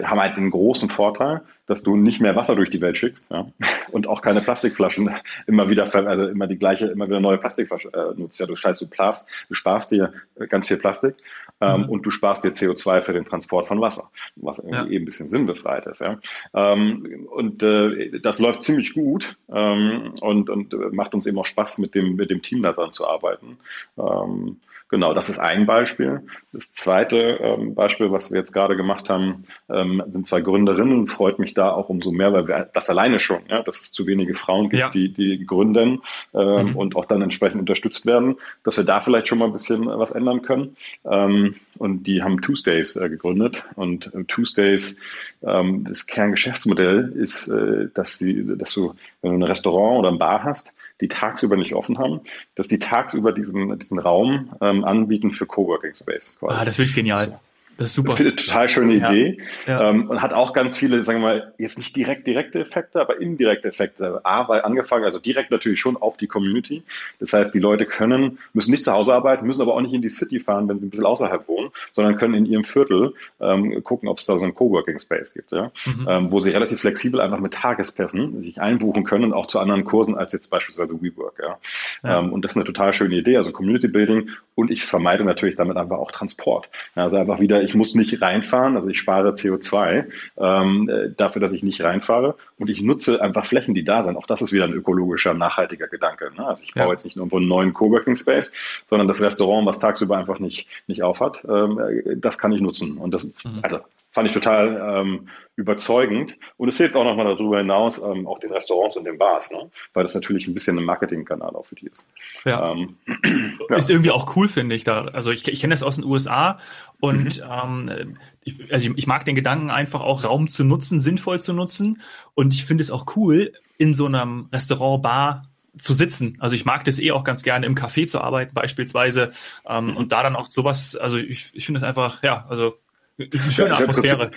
haben 0.04 0.20
halt 0.20 0.36
den 0.36 0.52
großen 0.52 0.88
Vorteil, 0.88 1.42
dass 1.70 1.84
du 1.84 1.96
nicht 1.96 2.20
mehr 2.20 2.34
Wasser 2.34 2.56
durch 2.56 2.68
die 2.68 2.80
Welt 2.80 2.98
schickst 2.98 3.30
ja? 3.30 3.46
und 3.92 4.08
auch 4.08 4.22
keine 4.22 4.40
Plastikflaschen 4.40 5.14
immer 5.46 5.70
wieder, 5.70 5.94
also 5.94 6.26
immer 6.26 6.48
die 6.48 6.58
gleiche, 6.58 6.86
immer 6.86 7.06
wieder 7.06 7.20
neue 7.20 7.38
Plastikflasche 7.38 7.92
äh, 7.94 8.20
nutzt. 8.20 8.40
Ja, 8.40 8.46
du 8.46 8.56
scheißt 8.56 8.82
du 8.82 8.88
Plast, 8.88 9.28
du 9.48 9.54
sparst 9.54 9.92
dir 9.92 10.12
ganz 10.48 10.66
viel 10.66 10.78
Plastik 10.78 11.14
ähm, 11.60 11.82
mhm. 11.82 11.88
und 11.88 12.02
du 12.02 12.10
sparst 12.10 12.42
dir 12.42 12.50
CO2 12.50 13.02
für 13.02 13.12
den 13.12 13.24
Transport 13.24 13.68
von 13.68 13.80
Wasser, 13.80 14.10
was 14.34 14.58
irgendwie 14.58 14.74
ja. 14.74 14.86
eben 14.86 15.02
ein 15.02 15.04
bisschen 15.04 15.28
sinnbefreit 15.28 15.86
ist. 15.86 16.00
Ja? 16.00 16.18
Ähm, 16.54 17.28
und 17.30 17.62
äh, 17.62 18.18
das 18.18 18.40
läuft 18.40 18.64
ziemlich 18.64 18.92
gut 18.92 19.36
ähm, 19.52 20.14
und, 20.20 20.50
und 20.50 20.74
macht 20.92 21.14
uns 21.14 21.26
eben 21.26 21.38
auch 21.38 21.46
Spaß, 21.46 21.78
mit 21.78 21.94
dem, 21.94 22.16
mit 22.16 22.30
dem 22.30 22.42
Team 22.42 22.62
daran 22.62 22.90
zu 22.90 23.06
arbeiten. 23.06 23.58
Ähm, 23.96 24.56
Genau, 24.90 25.14
das 25.14 25.28
ist 25.28 25.38
ein 25.38 25.66
Beispiel. 25.66 26.26
Das 26.52 26.74
zweite 26.74 27.18
ähm, 27.18 27.76
Beispiel, 27.76 28.10
was 28.10 28.32
wir 28.32 28.40
jetzt 28.40 28.52
gerade 28.52 28.76
gemacht 28.76 29.08
haben, 29.08 29.44
ähm, 29.68 30.02
sind 30.08 30.26
zwei 30.26 30.40
Gründerinnen. 30.40 31.06
Freut 31.06 31.38
mich 31.38 31.54
da 31.60 31.70
auch 31.70 31.88
umso 31.88 32.10
mehr, 32.10 32.32
weil 32.32 32.48
wir 32.48 32.68
das 32.72 32.88
alleine 32.90 33.18
schon, 33.18 33.42
ja, 33.48 33.62
dass 33.62 33.82
es 33.82 33.92
zu 33.92 34.06
wenige 34.06 34.34
Frauen 34.34 34.70
gibt, 34.70 34.80
ja. 34.80 34.90
die, 34.90 35.12
die 35.12 35.44
gründen 35.46 36.00
ähm, 36.34 36.70
mhm. 36.70 36.76
und 36.76 36.96
auch 36.96 37.04
dann 37.04 37.22
entsprechend 37.22 37.60
unterstützt 37.60 38.06
werden, 38.06 38.36
dass 38.64 38.76
wir 38.76 38.84
da 38.84 39.00
vielleicht 39.00 39.28
schon 39.28 39.38
mal 39.38 39.46
ein 39.46 39.52
bisschen 39.52 39.86
was 39.86 40.12
ändern 40.12 40.42
können. 40.42 40.76
Ähm, 41.04 41.56
und 41.78 42.04
die 42.04 42.22
haben 42.22 42.40
Tuesdays 42.40 42.96
äh, 42.96 43.08
gegründet. 43.08 43.66
Und 43.76 44.12
äh, 44.14 44.24
Tuesdays, 44.24 44.98
ähm, 45.42 45.84
das 45.84 46.06
Kerngeschäftsmodell 46.06 47.12
ist, 47.16 47.48
äh, 47.48 47.88
dass, 47.94 48.18
die, 48.18 48.44
dass 48.56 48.72
du, 48.72 48.94
wenn 49.22 49.32
du 49.32 49.38
ein 49.38 49.42
Restaurant 49.42 50.00
oder 50.00 50.08
ein 50.08 50.18
Bar 50.18 50.44
hast, 50.44 50.74
die 51.00 51.08
tagsüber 51.08 51.56
nicht 51.56 51.74
offen 51.74 51.98
haben, 51.98 52.20
dass 52.54 52.68
die 52.68 52.78
tagsüber 52.78 53.32
diesen, 53.32 53.78
diesen 53.78 53.98
Raum 53.98 54.52
ähm, 54.60 54.84
anbieten 54.84 55.30
für 55.30 55.46
Coworking 55.46 55.94
Space. 55.94 56.38
Quasi. 56.38 56.56
Ah, 56.56 56.64
das 56.64 56.76
finde 56.76 56.88
ich 56.90 56.94
genial. 56.94 57.40
Das 57.80 57.88
ist 57.88 57.94
super. 57.94 58.12
Finde 58.12 58.36
total 58.36 58.68
schöne 58.68 58.92
Idee 58.92 59.38
ja. 59.66 59.88
Ähm, 59.88 60.10
und 60.10 60.20
hat 60.20 60.34
auch 60.34 60.52
ganz 60.52 60.76
viele, 60.76 61.00
sagen 61.00 61.22
wir 61.22 61.28
mal, 61.28 61.54
jetzt 61.56 61.78
nicht 61.78 61.96
direkt 61.96 62.26
direkte 62.26 62.60
Effekte, 62.60 63.00
aber 63.00 63.22
indirekte 63.22 63.70
Effekte. 63.70 64.20
A, 64.22 64.46
weil 64.50 64.60
angefangen, 64.60 65.06
also 65.06 65.18
direkt 65.18 65.50
natürlich 65.50 65.80
schon 65.80 65.96
auf 65.96 66.18
die 66.18 66.26
Community. 66.26 66.82
Das 67.20 67.32
heißt, 67.32 67.54
die 67.54 67.58
Leute 67.58 67.86
können, 67.86 68.38
müssen 68.52 68.70
nicht 68.70 68.84
zu 68.84 68.92
Hause 68.92 69.14
arbeiten, 69.14 69.46
müssen 69.46 69.62
aber 69.62 69.72
auch 69.72 69.80
nicht 69.80 69.94
in 69.94 70.02
die 70.02 70.10
City 70.10 70.40
fahren, 70.40 70.68
wenn 70.68 70.78
sie 70.78 70.88
ein 70.88 70.90
bisschen 70.90 71.06
außerhalb 71.06 71.48
wohnen, 71.48 71.70
sondern 71.90 72.16
können 72.16 72.34
in 72.34 72.44
ihrem 72.44 72.64
Viertel 72.64 73.14
ähm, 73.40 73.82
gucken, 73.82 74.10
ob 74.10 74.18
es 74.18 74.26
da 74.26 74.36
so 74.36 74.44
einen 74.44 74.54
Coworking 74.54 74.98
Space 74.98 75.32
gibt, 75.32 75.50
ja? 75.52 75.72
Mhm. 75.86 76.06
Ähm, 76.06 76.32
wo 76.32 76.38
sie 76.38 76.50
relativ 76.50 76.80
flexibel 76.80 77.18
einfach 77.18 77.40
mit 77.40 77.54
Tagespässen 77.54 78.42
sich 78.42 78.60
einbuchen 78.60 79.04
können 79.04 79.24
und 79.24 79.32
auch 79.32 79.46
zu 79.46 79.58
anderen 79.58 79.84
Kursen 79.84 80.18
als 80.18 80.34
jetzt 80.34 80.50
beispielsweise 80.50 81.00
WeWork. 81.00 81.40
Ja? 81.42 81.58
ja. 82.02 82.18
Ähm, 82.18 82.34
und 82.34 82.44
das 82.44 82.52
ist 82.52 82.56
eine 82.58 82.64
total 82.64 82.92
schöne 82.92 83.14
Idee, 83.14 83.38
also 83.38 83.52
Community 83.52 83.88
Building 83.88 84.28
und 84.60 84.70
ich 84.70 84.84
vermeide 84.84 85.24
natürlich 85.24 85.56
damit 85.56 85.76
einfach 85.76 85.98
auch 85.98 86.12
Transport. 86.12 86.68
Also 86.94 87.16
einfach 87.16 87.40
wieder, 87.40 87.62
ich 87.62 87.74
muss 87.74 87.94
nicht 87.94 88.20
reinfahren, 88.20 88.76
also 88.76 88.88
ich 88.88 88.98
spare 88.98 89.30
CO2 89.30 90.04
ähm, 90.36 90.88
äh, 90.88 91.10
dafür, 91.16 91.40
dass 91.40 91.52
ich 91.52 91.62
nicht 91.62 91.82
reinfahre 91.82 92.36
und 92.58 92.68
ich 92.68 92.82
nutze 92.82 93.22
einfach 93.22 93.46
Flächen, 93.46 93.74
die 93.74 93.84
da 93.84 94.02
sind. 94.02 94.16
Auch 94.16 94.26
das 94.26 94.42
ist 94.42 94.52
wieder 94.52 94.64
ein 94.64 94.72
ökologischer, 94.72 95.34
nachhaltiger 95.34 95.88
Gedanke. 95.88 96.30
Ne? 96.36 96.46
Also 96.46 96.64
ich 96.64 96.74
baue 96.74 96.86
ja. 96.86 96.92
jetzt 96.92 97.04
nicht 97.04 97.16
nur 97.16 97.32
einen 97.32 97.48
neuen 97.48 97.72
Coworking 97.72 98.16
Space, 98.16 98.52
sondern 98.88 99.08
das 99.08 99.22
Restaurant, 99.22 99.66
was 99.66 99.78
tagsüber 99.78 100.18
einfach 100.18 100.38
nicht, 100.38 100.68
nicht 100.86 101.02
aufhat, 101.02 101.42
ähm, 101.48 101.78
äh, 101.78 102.16
das 102.16 102.38
kann 102.38 102.52
ich 102.52 102.60
nutzen. 102.60 102.98
Und 102.98 103.12
das, 103.12 103.44
mhm. 103.44 103.60
also 103.62 103.78
fand 104.10 104.28
ich 104.28 104.34
total 104.34 105.00
ähm, 105.00 105.28
überzeugend. 105.56 106.36
Und 106.56 106.68
es 106.68 106.78
hilft 106.78 106.96
auch 106.96 107.04
nochmal 107.04 107.26
darüber 107.26 107.58
hinaus, 107.58 108.02
ähm, 108.02 108.26
auch 108.26 108.38
den 108.38 108.52
Restaurants 108.52 108.96
und 108.96 109.04
den 109.04 109.18
Bars, 109.18 109.50
ne? 109.50 109.70
weil 109.92 110.02
das 110.02 110.14
natürlich 110.14 110.48
ein 110.48 110.54
bisschen 110.54 110.78
ein 110.78 110.84
Marketingkanal 110.84 111.54
auch 111.54 111.66
für 111.66 111.76
die 111.76 111.86
ist. 111.86 112.08
Ja. 112.44 112.72
Ähm, 112.72 112.96
ja. 113.70 113.76
Ist 113.76 113.90
irgendwie 113.90 114.10
auch 114.10 114.36
cool, 114.36 114.48
finde 114.48 114.74
ich. 114.74 114.84
Da. 114.84 115.04
Also 115.06 115.30
ich, 115.30 115.46
ich 115.46 115.60
kenne 115.60 115.74
das 115.74 115.82
aus 115.82 115.96
den 115.96 116.04
USA 116.04 116.58
und 116.98 117.40
mhm. 117.40 117.88
ähm, 117.90 118.18
ich, 118.42 118.72
also 118.72 118.90
ich 118.96 119.06
mag 119.06 119.24
den 119.24 119.34
Gedanken 119.34 119.70
einfach 119.70 120.00
auch 120.00 120.24
Raum 120.24 120.48
zu 120.48 120.64
nutzen, 120.64 120.98
sinnvoll 120.98 121.40
zu 121.40 121.52
nutzen. 121.52 122.02
Und 122.34 122.52
ich 122.52 122.64
finde 122.64 122.82
es 122.82 122.90
auch 122.90 123.16
cool, 123.16 123.52
in 123.78 123.94
so 123.94 124.06
einem 124.06 124.48
Restaurant, 124.52 125.02
Bar 125.02 125.50
zu 125.78 125.94
sitzen. 125.94 126.36
Also 126.40 126.56
ich 126.56 126.64
mag 126.64 126.84
das 126.84 126.98
eh 126.98 127.12
auch 127.12 127.22
ganz 127.22 127.42
gerne 127.42 127.66
im 127.66 127.76
Café 127.76 128.06
zu 128.06 128.20
arbeiten 128.20 128.54
beispielsweise 128.54 129.30
ähm, 129.68 129.88
mhm. 129.88 129.96
und 129.96 130.12
da 130.12 130.22
dann 130.22 130.36
auch 130.36 130.46
sowas, 130.46 130.96
also 130.96 131.16
ich, 131.16 131.50
ich 131.52 131.64
finde 131.64 131.78
es 131.78 131.84
einfach, 131.84 132.22
ja, 132.22 132.44
also 132.48 132.74
eine 133.20 133.50
schöne 133.50 133.70
ja, 133.70 133.78
Atmosphäre. 133.78 134.30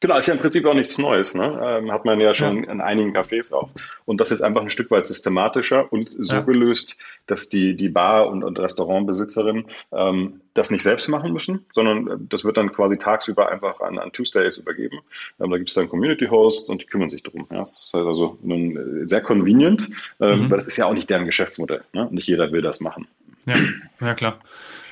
Genau, 0.00 0.16
ist 0.16 0.28
ja 0.28 0.34
im 0.34 0.40
Prinzip 0.40 0.64
auch 0.64 0.74
nichts 0.74 0.96
Neues. 0.98 1.34
Ne? 1.34 1.60
Ähm, 1.60 1.90
hat 1.90 2.04
man 2.04 2.20
ja 2.20 2.32
schon 2.32 2.62
ja. 2.62 2.70
in 2.70 2.80
einigen 2.80 3.16
Cafés 3.16 3.52
auch. 3.52 3.70
Und 4.04 4.20
das 4.20 4.30
ist 4.30 4.42
einfach 4.42 4.62
ein 4.62 4.70
Stück 4.70 4.92
weit 4.92 5.08
systematischer 5.08 5.92
und 5.92 6.08
so 6.08 6.36
ja. 6.36 6.40
gelöst, 6.40 6.96
dass 7.26 7.48
die, 7.48 7.74
die 7.74 7.88
Bar- 7.88 8.28
und, 8.28 8.44
und 8.44 8.60
Restaurantbesitzerinnen 8.60 9.66
ähm, 9.90 10.40
das 10.54 10.70
nicht 10.70 10.84
selbst 10.84 11.08
machen 11.08 11.32
müssen, 11.32 11.66
sondern 11.72 12.06
äh, 12.06 12.16
das 12.28 12.44
wird 12.44 12.56
dann 12.56 12.72
quasi 12.72 12.96
tagsüber 12.96 13.48
einfach 13.48 13.80
an, 13.80 13.98
an 13.98 14.12
Tuesdays 14.12 14.58
übergeben. 14.58 15.00
Ähm, 15.40 15.50
da 15.50 15.56
gibt 15.56 15.70
es 15.70 15.74
dann 15.74 15.88
Community-Hosts 15.88 16.70
und 16.70 16.82
die 16.82 16.86
kümmern 16.86 17.08
sich 17.08 17.24
drum. 17.24 17.48
Ja? 17.50 17.58
Das 17.58 17.86
ist 17.86 17.94
also 17.96 18.38
nun 18.40 19.02
äh, 19.02 19.08
sehr 19.08 19.20
convenient, 19.20 19.90
ähm, 20.20 20.44
mhm. 20.44 20.50
weil 20.50 20.58
das 20.58 20.68
ist 20.68 20.76
ja 20.76 20.86
auch 20.86 20.94
nicht 20.94 21.10
deren 21.10 21.26
Geschäftsmodell. 21.26 21.82
Ne? 21.92 22.06
Nicht 22.12 22.28
jeder 22.28 22.52
will 22.52 22.62
das 22.62 22.80
machen. 22.80 23.08
Ja, 23.46 23.56
ja 24.00 24.14
klar. 24.14 24.38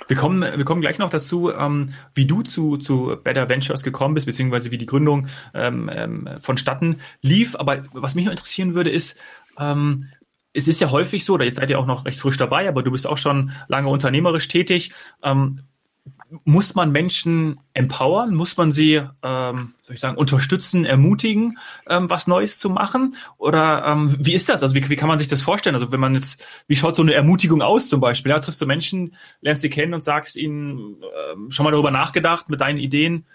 Wir 0.08 0.16
kommen, 0.16 0.42
wir 0.42 0.64
kommen 0.64 0.80
gleich 0.80 0.98
noch 0.98 1.10
dazu, 1.10 1.52
ähm, 1.52 1.90
wie 2.14 2.26
du 2.26 2.42
zu, 2.42 2.76
zu 2.76 3.16
Better 3.22 3.48
Ventures 3.48 3.82
gekommen 3.82 4.14
bist, 4.14 4.26
beziehungsweise 4.26 4.70
wie 4.70 4.78
die 4.78 4.86
Gründung 4.86 5.28
ähm, 5.54 5.90
ähm, 5.92 6.28
vonstatten 6.40 7.00
lief. 7.22 7.56
Aber 7.56 7.82
was 7.92 8.14
mich 8.14 8.25
noch 8.25 8.32
interessieren 8.32 8.75
würde, 8.75 8.90
ist, 8.90 9.18
ähm, 9.58 10.08
es 10.52 10.68
ist 10.68 10.80
ja 10.80 10.90
häufig 10.90 11.25
so, 11.25 11.34
oder 11.34 11.44
jetzt 11.44 11.56
seid 11.56 11.70
ihr 11.70 11.78
auch 11.78 11.86
noch 11.86 12.06
recht 12.06 12.20
frisch 12.20 12.36
dabei, 12.38 12.68
aber 12.68 12.82
du 12.82 12.90
bist 12.90 13.06
auch 13.06 13.18
schon 13.18 13.50
lange 13.68 13.88
unternehmerisch 13.88 14.48
tätig. 14.48 14.92
Ähm, 15.22 15.60
muss 16.44 16.75
man 16.75 16.92
Menschen 16.92 17.60
empowern? 17.72 18.34
Muss 18.34 18.56
man 18.56 18.70
sie, 18.70 19.02
ähm, 19.22 19.75
soll 19.82 19.94
ich 19.94 20.00
sagen, 20.00 20.16
unterstützen, 20.16 20.84
ermutigen, 20.84 21.58
ähm, 21.88 22.10
was 22.10 22.26
Neues 22.26 22.58
zu 22.58 22.70
machen? 22.70 23.16
Oder 23.38 23.84
ähm, 23.86 24.16
wie 24.18 24.34
ist 24.34 24.48
das? 24.48 24.62
Also 24.62 24.75
wie, 24.75 24.88
wie 24.88 24.96
kann 24.96 25.08
man 25.08 25.18
sich 25.18 25.28
das 25.28 25.42
vorstellen? 25.42 25.75
Also 25.75 25.92
wenn 25.92 26.00
man 26.00 26.14
jetzt, 26.14 26.44
wie 26.66 26.76
schaut 26.76 26.96
so 26.96 27.02
eine 27.02 27.14
Ermutigung 27.14 27.62
aus 27.62 27.88
zum 27.88 28.00
Beispiel? 28.00 28.30
Ja, 28.30 28.40
triffst 28.40 28.60
du 28.60 28.66
Menschen, 28.66 29.14
lernst 29.40 29.62
sie 29.62 29.70
kennen 29.70 29.94
und 29.94 30.02
sagst 30.02 30.36
ihnen 30.36 30.96
ähm, 31.32 31.50
schon 31.50 31.64
mal 31.64 31.70
darüber 31.70 31.90
nachgedacht, 31.90 32.48
mit 32.48 32.60
deinen 32.60 32.78
Ideen, 32.78 33.26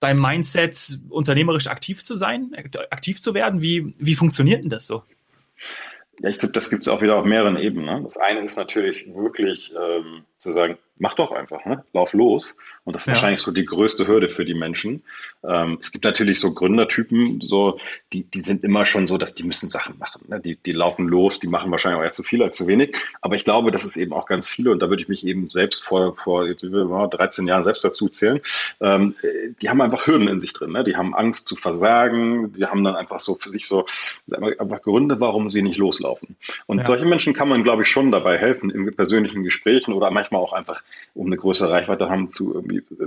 deinem 0.00 0.20
Mindset 0.20 0.98
unternehmerisch 1.08 1.66
aktiv 1.66 2.04
zu 2.04 2.14
sein, 2.14 2.52
aktiv 2.90 3.20
zu 3.20 3.34
werden? 3.34 3.62
Wie, 3.62 3.94
wie 3.98 4.14
funktioniert 4.14 4.62
denn 4.62 4.70
das 4.70 4.86
so? 4.86 5.02
Ja, 6.20 6.28
ich 6.28 6.38
glaube, 6.38 6.52
das 6.52 6.70
gibt 6.70 6.82
es 6.82 6.88
auch 6.88 7.02
wieder 7.02 7.16
auf 7.16 7.24
mehreren 7.24 7.56
Ebenen. 7.56 7.86
Ne? 7.86 8.00
Das 8.04 8.16
eine 8.16 8.40
ist 8.44 8.56
natürlich 8.56 9.06
wirklich 9.14 9.72
ähm, 9.72 10.24
zu 10.38 10.52
sagen, 10.52 10.78
mach 10.96 11.14
doch 11.14 11.32
einfach, 11.32 11.64
ne? 11.64 11.84
lauf 11.92 12.12
los. 12.12 12.56
Und 12.84 12.94
das 12.94 13.02
ist 13.02 13.06
ja. 13.06 13.12
wahrscheinlich 13.14 13.40
so 13.40 13.50
die 13.50 13.64
größte 13.64 14.06
Hürde 14.06 14.28
für 14.28 14.44
die 14.44 14.54
Menschen. 14.54 15.02
Ähm, 15.42 15.78
es 15.80 15.90
gibt 15.90 16.04
natürlich 16.04 16.38
so 16.38 16.52
Gründertypen, 16.52 17.40
so, 17.40 17.80
die, 18.12 18.24
die 18.24 18.40
sind 18.40 18.62
immer 18.62 18.84
schon 18.84 19.06
so, 19.06 19.16
dass 19.16 19.34
die 19.34 19.42
müssen 19.42 19.70
Sachen 19.70 19.98
machen. 19.98 20.22
Ne? 20.28 20.38
Die, 20.38 20.56
die 20.56 20.72
laufen 20.72 21.08
los, 21.08 21.40
die 21.40 21.46
machen 21.46 21.70
wahrscheinlich 21.70 21.98
auch 21.98 22.04
eher 22.04 22.12
zu 22.12 22.22
viel 22.22 22.42
als 22.42 22.56
zu 22.56 22.66
wenig. 22.66 22.96
Aber 23.22 23.36
ich 23.36 23.44
glaube, 23.44 23.70
das 23.70 23.84
ist 23.84 23.96
eben 23.96 24.12
auch 24.12 24.26
ganz 24.26 24.46
viele, 24.46 24.70
und 24.70 24.80
da 24.80 24.90
würde 24.90 25.02
ich 25.02 25.08
mich 25.08 25.26
eben 25.26 25.48
selbst 25.48 25.82
vor, 25.82 26.14
vor 26.14 26.46
13 26.46 27.46
Jahren 27.46 27.64
selbst 27.64 27.84
dazu 27.84 28.08
zählen, 28.08 28.40
ähm, 28.80 29.14
die 29.62 29.70
haben 29.70 29.80
einfach 29.80 30.06
Hürden 30.06 30.28
in 30.28 30.38
sich 30.38 30.52
drin. 30.52 30.72
Ne? 30.72 30.84
Die 30.84 30.96
haben 30.96 31.14
Angst 31.14 31.48
zu 31.48 31.56
versagen, 31.56 32.52
die 32.52 32.66
haben 32.66 32.84
dann 32.84 32.96
einfach 32.96 33.18
so 33.18 33.34
für 33.34 33.50
sich 33.50 33.66
so 33.66 33.86
einfach 34.28 34.82
Gründe, 34.82 35.20
warum 35.20 35.48
sie 35.48 35.62
nicht 35.62 35.78
loslaufen. 35.78 36.36
Und 36.66 36.78
ja. 36.78 36.86
solche 36.86 37.06
Menschen 37.06 37.32
kann 37.32 37.48
man, 37.48 37.64
glaube 37.64 37.82
ich, 37.82 37.88
schon 37.88 38.12
dabei 38.12 38.36
helfen, 38.38 38.70
in 38.70 38.94
persönlichen 38.94 39.42
Gesprächen 39.42 39.94
oder 39.94 40.10
manchmal 40.10 40.42
auch 40.42 40.52
einfach 40.52 40.83
um 41.14 41.26
eine 41.26 41.36
größere 41.36 41.70
Reichweite 41.70 42.08
haben 42.08 42.26
zu 42.26 42.64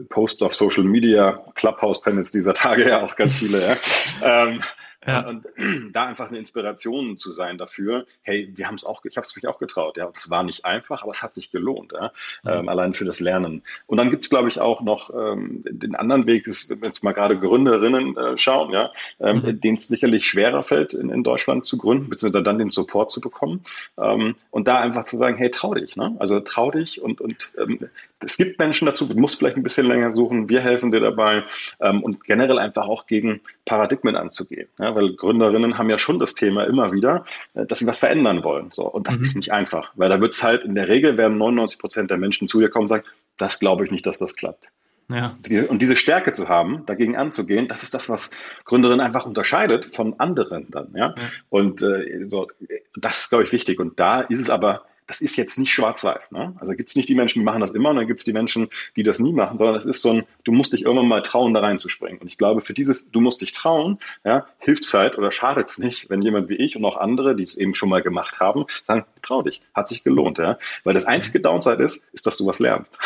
Posts 0.10 0.44
auf 0.44 0.56
Social 0.56 0.84
Media, 0.84 1.44
Clubhouse-Panels 1.56 2.32
dieser 2.32 2.54
Tage 2.54 2.88
ja 2.90 3.04
auch 3.04 3.16
ganz 3.16 3.38
viele, 3.38 3.62
ja. 3.62 3.76
ähm, 4.48 4.62
ja. 5.06 5.28
Und, 5.28 5.46
da 5.94 6.06
einfach 6.06 6.30
eine 6.30 6.40
Inspiration 6.40 7.18
zu 7.18 7.32
sein 7.32 7.58
dafür, 7.58 8.06
hey, 8.22 8.52
wir 8.56 8.68
haben 8.68 8.76
es 8.76 8.86
auch, 8.86 9.04
ich 9.06 9.18
habe 9.18 9.26
es 9.26 9.36
mich 9.36 9.48
auch 9.48 9.60
getraut, 9.60 9.98
ja. 9.98 10.10
Es 10.16 10.30
war 10.30 10.44
nicht 10.44 10.66
einfach, 10.66 11.04
aber 11.04 11.12
es 11.12 11.22
hat 11.22 11.36
sich 11.36 11.52
gelohnt, 11.52 11.94
ja. 11.94 12.12
Mhm. 12.44 12.50
Ähm, 12.50 12.70
allein 12.70 12.94
für 12.94 13.06
das 13.06 13.20
Lernen. 13.20 13.64
Und 13.86 13.98
dann 13.98 14.10
gibt 14.10 14.24
es, 14.24 14.30
glaube 14.30 14.48
ich, 14.48 14.60
auch 14.60 14.82
noch 14.82 15.12
ähm, 15.14 15.64
den 15.66 15.96
anderen 15.96 16.26
Weg, 16.26 16.48
wenn 16.48 16.92
es 16.92 17.04
mal 17.04 17.14
gerade 17.14 17.40
Gründerinnen 17.40 18.18
äh, 18.18 18.38
schauen, 18.38 18.72
ja, 18.72 18.92
ähm, 19.20 19.42
mhm. 19.44 19.62
denen 19.62 19.78
es 19.78 19.88
sicherlich 19.88 20.26
schwerer 20.26 20.64
fällt, 20.64 20.94
in, 20.94 21.10
in 21.10 21.24
Deutschland 21.24 21.66
zu 21.66 21.78
gründen, 21.78 22.10
beziehungsweise 22.10 22.44
dann 22.44 22.58
den 22.58 22.72
Support 22.72 23.12
zu 23.12 23.22
bekommen. 23.22 23.64
Ähm, 23.98 24.36
und 24.52 24.68
da 24.68 24.80
einfach 24.80 25.04
zu 25.04 25.18
sagen, 25.18 25.38
hey, 25.38 25.52
trau 25.52 25.74
dich, 25.74 25.96
ne? 25.96 26.16
Also 26.20 26.40
trau 26.40 26.72
dich 26.72 27.02
und, 27.02 27.22
und 27.22 27.52
ähm, 27.58 27.90
es 28.20 28.38
gibt 28.38 28.60
Menschen 28.60 28.86
dazu, 28.86 29.06
du 29.06 29.16
musst 29.16 29.38
vielleicht 29.38 29.58
ein 29.58 29.64
bisschen 29.64 29.88
länger 29.88 30.12
suchen, 30.12 30.50
wir 30.50 30.62
helfen 30.62 30.92
dir 30.92 31.00
dabei 31.00 31.44
ähm, 31.80 32.04
und 32.04 32.24
generell 32.24 32.58
einfach 32.58 32.88
auch 32.88 33.06
gegen 33.06 33.42
Paradigmen 33.66 34.16
anzugehen. 34.16 34.68
Ja, 34.80 34.87
weil 34.96 35.16
Gründerinnen 35.16 35.78
haben 35.78 35.90
ja 35.90 35.98
schon 35.98 36.20
das 36.20 36.36
Thema 36.36 36.66
immer 36.66 36.92
wieder, 36.92 37.26
äh, 37.54 37.66
dass 37.66 37.80
sie 37.80 37.88
was 37.88 38.00
verändern 38.00 38.44
wollen. 38.44 38.72
So. 38.72 38.86
Und 38.88 39.08
das 39.08 39.18
mhm. 39.18 39.24
ist 39.24 39.36
nicht 39.36 39.52
einfach, 39.52 39.92
weil 39.96 40.10
da 40.10 40.22
wird 40.22 40.34
es 40.34 40.44
halt 40.44 40.64
in 40.64 40.76
der 40.76 40.88
Regel 40.88 41.18
werden 41.18 41.38
99 41.38 41.80
Prozent 41.80 42.12
der 42.12 42.18
Menschen 42.18 42.48
zu 42.48 42.60
dir 42.60 42.70
kommen 42.70 42.84
und 42.84 42.90
sagen, 42.90 43.04
das 43.38 43.60
glaube 43.60 43.86
ich 43.86 43.92
nicht, 43.92 44.06
dass 44.06 44.18
das 44.18 44.36
klappt. 44.36 44.70
Ja. 45.10 45.38
Und 45.70 45.82
diese 45.82 45.96
Stärke 45.96 46.34
zu 46.34 46.50
haben, 46.50 46.86
dagegen 46.86 47.16
anzugehen, 47.16 47.70
das 47.70 47.84
ist 47.84 47.94
das, 47.94 48.10
was 48.10 48.32
Gründerinnen 48.66 49.00
einfach 49.00 49.26
unterscheidet 49.26 49.86
von 49.86 50.20
anderen 50.20 50.70
dann. 50.70 50.94
Ja? 50.96 51.16
ja. 51.18 51.24
Und 51.50 51.82
äh, 51.82 52.26
so, 52.26 52.48
das 52.96 53.22
ist, 53.22 53.30
glaube 53.30 53.46
ich, 53.46 53.54
wichtig. 53.54 53.80
Und 53.80 54.00
da 54.00 54.22
ist 54.22 54.40
es 54.40 54.50
aber 54.50 54.84
das 55.08 55.22
ist 55.22 55.38
jetzt 55.38 55.58
nicht 55.58 55.72
schwarz-weiß. 55.72 56.32
Ne? 56.32 56.54
Also 56.60 56.74
gibt 56.74 56.90
es 56.90 56.96
nicht 56.96 57.10
die 57.10 57.16
Menschen, 57.16 57.40
die 57.40 57.46
machen 57.46 57.62
das 57.62 57.72
immer 57.72 57.90
und 57.90 57.96
dann 57.96 58.08
gibt 58.08 58.20
es 58.20 58.26
die 58.26 58.34
Menschen, 58.34 58.70
die 58.96 59.04
das 59.04 59.20
nie 59.20 59.34
machen, 59.34 59.58
sondern 59.58 59.76
es 59.76 59.86
ist 59.86 60.02
so 60.02 60.12
ein, 60.12 60.24
du 60.44 60.52
musst 60.52 60.74
dich 60.74 60.84
irgendwann 60.84 61.08
mal 61.08 61.22
trauen, 61.22 61.54
da 61.54 61.62
reinzuspringen. 61.62 62.20
Und 62.20 62.28
ich 62.28 62.38
glaube, 62.38 62.62
für 62.62 62.74
dieses, 62.74 63.10
du 63.10 63.22
musst 63.22 63.42
dich 63.42 63.54
trauen, 63.54 64.00
ja, 64.24 64.46
hilft 64.60 64.84
es 64.84 64.94
halt 64.94 65.18
oder 65.18 65.32
schadet 65.32 65.70
es 65.70 65.78
nicht, 65.78 66.10
wenn 66.10 66.22
jemand 66.22 66.50
wie 66.50 66.56
ich 66.56 66.76
und 66.76 66.86
auch 66.86 66.98
andere, 66.98 67.36
die 67.36 67.44
es 67.44 67.56
eben 67.56 67.74
schon 67.74 67.90
mal 67.90 68.02
gemacht 68.02 68.40
haben, 68.40 68.66
sagen, 68.86 69.06
trau 69.22 69.42
dich, 69.42 69.62
hat 69.74 69.90
sich 69.90 70.04
gelohnt. 70.04 70.38
Ja? 70.38 70.60
Weil 70.84 70.94
das 70.94 71.06
einzige 71.06 71.40
Downside 71.40 71.82
ist, 71.82 72.04
ist, 72.12 72.28
dass 72.28 72.38
du 72.38 72.46
was 72.46 72.60
lernst. 72.60 72.98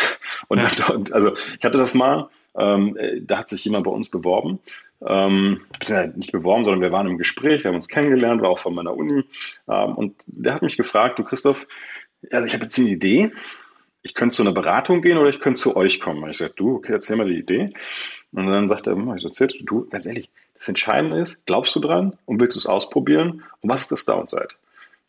Und, 0.48 0.60
ja. 0.60 0.88
und 0.94 1.14
also 1.14 1.36
ich 1.58 1.64
hatte 1.64 1.78
das 1.78 1.94
mal, 1.94 2.30
ähm, 2.58 2.98
da 3.22 3.40
hat 3.40 3.50
sich 3.50 3.64
jemand 3.66 3.86
bei 3.86 3.92
uns 3.92 4.10
beworben 4.10 4.60
ähm, 5.08 5.62
nicht 6.16 6.32
beworben, 6.32 6.64
sondern 6.64 6.82
wir 6.82 6.92
waren 6.92 7.08
im 7.08 7.18
Gespräch, 7.18 7.64
wir 7.64 7.70
haben 7.70 7.76
uns 7.76 7.88
kennengelernt, 7.88 8.42
war 8.42 8.50
auch 8.50 8.60
von 8.60 8.76
meiner 8.76 8.96
Uni. 8.96 9.24
Ähm, 9.68 9.96
und 9.96 10.16
der 10.28 10.54
hat 10.54 10.62
mich 10.62 10.78
gefragt, 10.78 11.20
du 11.20 11.24
Christoph, 11.24 11.68
also 12.32 12.46
ich 12.46 12.54
habe 12.54 12.66
jetzt 12.66 12.78
eine 12.78 12.90
Idee, 12.90 13.32
ich 14.04 14.14
könnte 14.14 14.36
zu 14.36 14.44
einer 14.44 14.52
Beratung 14.52 15.02
gehen 15.02 15.18
oder 15.18 15.30
ich 15.30 15.40
könnte 15.40 15.60
zu 15.60 15.76
euch 15.76 16.00
kommen. 16.00 16.28
Ich 16.30 16.38
sagte, 16.38 16.56
du, 16.56 16.76
okay, 16.76 16.94
erzähl 16.94 17.18
mal 17.18 17.28
die 17.28 17.40
Idee. 17.40 17.72
Und 18.32 18.48
dann 18.48 18.68
sagt 18.68 18.88
er, 18.88 18.98
ich 19.16 19.22
so 19.22 19.28
erzählt, 19.28 19.56
du, 19.64 19.88
ganz 19.90 20.06
ehrlich, 20.06 20.30
das 20.56 20.68
Entscheidende 20.68 21.20
ist, 21.20 21.46
glaubst 21.46 21.76
du 21.76 21.80
dran 21.80 22.18
und 22.26 22.40
willst 22.40 22.56
du 22.56 22.60
es 22.60 22.68
ausprobieren? 22.68 23.44
Und 23.62 23.70
was 23.70 23.82
ist 23.82 23.92
das 23.92 24.06
Downside? 24.06 24.50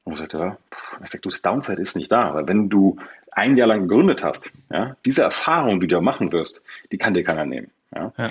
Und 0.05 0.15
ich 0.15 0.19
sagte, 0.19 0.39
ja, 0.39 0.59
ich 1.03 1.11
sag, 1.11 1.23
du, 1.23 1.29
das 1.29 1.43
Downside 1.43 1.81
ist 1.81 1.97
nicht 1.97 2.11
da, 2.11 2.35
weil 2.35 2.49
wenn 2.49 2.69
du 2.69 2.99
ein 3.31 3.57
Jahr 3.57 3.69
lang 3.69 3.89
gegründet 3.89 4.23
hast, 4.23 4.53
ja, 4.71 4.97
diese 5.05 5.23
Erfahrung, 5.23 5.81
die 5.81 5.87
du 5.87 6.01
machen 6.01 6.33
wirst, 6.33 6.65
die 6.91 6.99
kann 6.99 7.15
dir 7.15 7.25
keiner 7.25 7.47
nehmen. 7.47 7.71
Ja? 7.95 8.13
ja. 8.19 8.31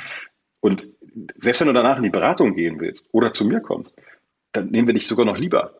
Und 0.59 0.89
selbst 1.39 1.59
wenn 1.59 1.67
du 1.67 1.73
danach 1.73 1.97
in 1.97 2.03
die 2.03 2.09
Beratung 2.09 2.55
gehen 2.55 2.79
willst 2.79 3.07
oder 3.11 3.33
zu 3.33 3.45
mir 3.45 3.61
kommst, 3.61 4.01
dann 4.51 4.67
nehmen 4.67 4.87
wir 4.87 4.93
dich 4.93 5.07
sogar 5.07 5.25
noch 5.25 5.37
lieber. 5.37 5.73